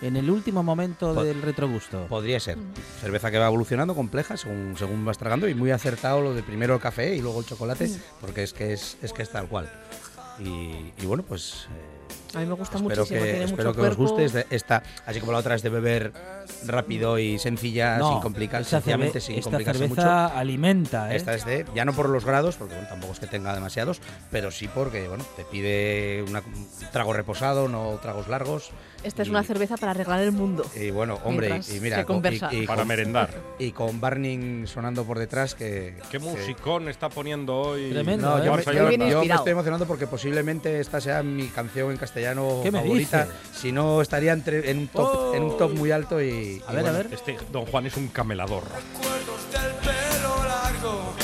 [0.03, 2.07] en el último momento del retrogusto.
[2.09, 2.59] Podría ser.
[3.00, 6.74] Cerveza que va evolucionando, compleja, según, según vas tragando, y muy acertado lo de primero
[6.74, 7.90] el café y luego el chocolate,
[8.20, 9.70] porque es que es, es que es tal cual.
[10.38, 11.91] Y, y bueno, pues eh,
[12.35, 14.03] A mí me gusta espero muchísimo, que, tiene espero mucho que os cuerpo.
[14.14, 14.24] guste.
[14.24, 16.12] Es de- esta, así como la otra es de beber
[16.66, 20.39] rápido y sencilla, No, sin complicar, esta sencillamente sin esta complicarse cerveza mucho.
[20.39, 21.16] alimenta, ¿eh?
[21.16, 24.01] Esta es de, ya no por los grados, porque bueno, tampoco es que tenga demasiados,
[24.30, 28.70] pero sí porque bueno, te pide una- un trago reposado, no tragos largos.
[29.05, 30.64] Esta es una cerveza para arreglar el mundo.
[30.76, 33.30] Y bueno, hombre, y, y mira, con- y- y Para con- merendar.
[33.59, 35.97] Y con Barning sonando por detrás que...
[36.11, 37.91] ¿Qué que- musicón está poniendo hoy?
[37.91, 41.22] Tremendo, No, yo, Vamos me, a yo- yo me estoy emocionando porque posiblemente esta sea
[41.24, 42.22] mi canción en castellano
[42.62, 43.29] ¿Qué me favorita.
[43.55, 46.62] Si no, estaría entre, en, un top, en un top muy alto y...
[46.66, 47.09] A y ver, a ver.
[47.12, 48.64] Este Don Juan es un camelador.
[48.64, 51.14] Recuerdos del pelo largo,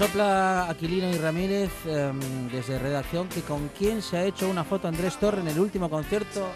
[0.00, 4.88] sopla Aquilino y Ramírez em, desde redacción que con quién se ha hecho una foto
[4.88, 6.46] Andrés Torre en el último concierto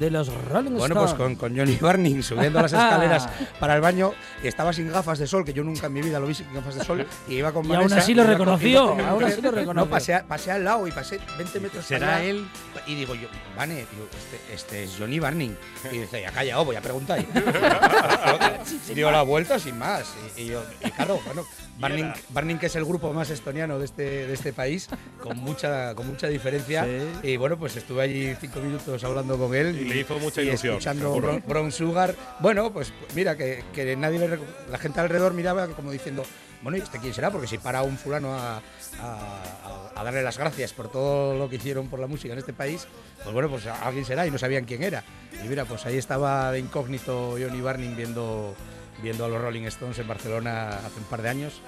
[0.00, 1.36] de los Rolling Bueno, pues Stones.
[1.38, 3.28] con, con Johnny Barning subiendo las escaleras
[3.60, 6.26] para el baño, estaba sin gafas de sol, que yo nunca en mi vida lo
[6.26, 9.00] vi sin gafas de sol, y iba con Y aún Vanessa, así lo reconoció, con
[9.00, 9.84] aún así lo reconoció.
[9.84, 12.46] No, pasé, al lado y pasé 20 metros ¿Será allá, él?
[12.86, 15.54] Y digo yo, Vane, digo, este, este es Johnny Barning.
[15.92, 17.22] Y dice, ya callado, voy a preguntar.
[18.94, 20.14] Dio la vuelta sin más.
[20.36, 21.44] Y, y yo, y claro, bueno,
[21.78, 24.88] Barning, era- Barning, que es el grupo más estoniano de este, de este país,
[25.22, 26.84] con mucha, con mucha diferencia.
[26.84, 27.28] Sí.
[27.28, 29.89] Y bueno, pues estuve allí cinco minutos hablando con él.
[29.90, 31.14] Y le hizo mucha ilusión, Escuchando.
[31.20, 32.14] Brown, Brown Sugar.
[32.40, 34.38] Bueno, pues mira, que, que nadie le
[34.70, 36.24] la gente alrededor miraba como diciendo,
[36.62, 37.30] bueno, ¿y este quién será?
[37.30, 38.60] Porque si para un fulano a, a-
[39.02, 42.52] a- a darle las gracias por todo lo que hicieron por la música en este
[42.52, 42.86] país,
[43.22, 45.04] pues bueno, pues alguien será y no sabían quién era.
[45.44, 48.54] Y mira, pues ahí estaba de incógnito Johnny Barning viendo,
[49.02, 51.60] viendo a los Rolling Stones en Barcelona hace un par de años.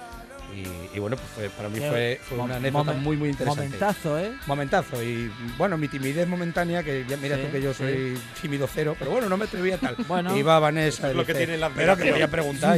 [0.55, 3.29] Y, y bueno, pues fue- para mí Qué fue, fue una anécdota momen- muy, muy
[3.29, 3.63] interesante.
[3.63, 4.33] Momentazo, ¿eh?
[4.45, 5.01] Momentazo.
[5.03, 7.77] Y bueno, mi timidez momentánea, que ya mira Sí, tú que yo sí.
[7.83, 9.95] soy tímido cero, pero bueno, no me atrevía tal.
[10.07, 10.35] Bueno.
[10.37, 11.09] Iba Vanessa.
[11.09, 12.77] Es lo que dice, tiene la Pero que voy a preguntar.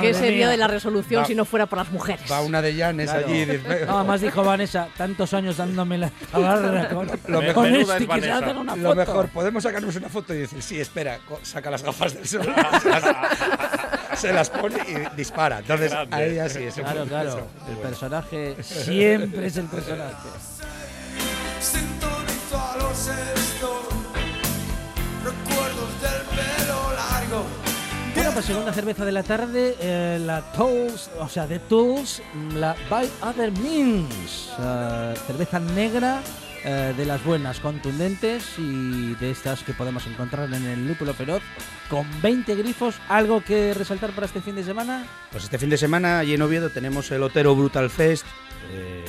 [0.00, 2.30] ¿Qué sería de la resolución Va- si no fuera por las mujeres?
[2.30, 3.26] va una de Llanes Claro.
[3.26, 7.44] allí y dice, No, además dijo Vanessa, tantos años dándome la tabarra con, Lo con
[7.44, 8.94] mejor- menuda este es que se una lo foto.
[8.96, 12.42] mejor, podemos sacarnos una foto y decir, sí, espera, saca las gafas del sol.
[14.16, 15.58] se las pone y dispara.
[15.60, 16.16] Entonces, grande.
[16.16, 16.64] ahí así.
[16.64, 17.28] eso Claro, claro.
[17.28, 17.46] eso.
[17.68, 20.28] El personaje siempre es el personaje.
[21.60, 23.08] Sintonizo a los
[25.24, 27.44] recuerdos del pelo largo.
[28.14, 32.22] Bueno, pues segunda cerveza de la tarde, eh, la Tools, o sea, de Tools,
[32.54, 34.50] la By Other Means.
[34.58, 36.20] eh, cerveza negra
[36.64, 41.42] eh, de las buenas, contundentes y de estas que podemos encontrar en el Lúpulo Feroz,
[41.88, 42.96] con 20 grifos.
[43.08, 45.04] ¿Algo que resaltar para este fin de semana?
[45.30, 48.26] Pues este fin de semana allí en Oviedo tenemos el Otero Brutal Fest,
[48.72, 49.04] eh,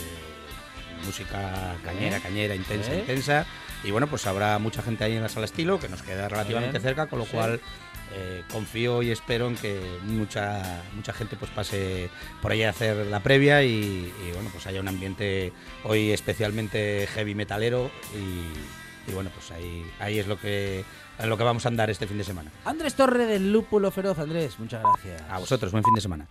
[1.05, 2.21] música cañera, ¿Eh?
[2.21, 3.45] cañera, intensa, intensa.
[3.83, 6.79] Y bueno, pues habrá mucha gente ahí en la sala estilo, que nos queda relativamente
[6.79, 7.31] cerca, con lo Sí.
[7.33, 7.59] cual
[8.11, 12.09] eh, confío y espero en que mucha mucha gente pues pase
[12.41, 15.51] por ahí a hacer la previa y, y, bueno, pues haya un ambiente
[15.83, 20.85] hoy especialmente heavy metalero y, y bueno, pues ahí, ahí es lo que,
[21.19, 22.51] en lo que vamos a andar este fin de semana.
[22.65, 24.19] Andrés Torre del Lúpulo Feroz.
[24.19, 25.21] Andrés, muchas gracias.
[25.29, 26.27] A vosotros, buen fin de semana.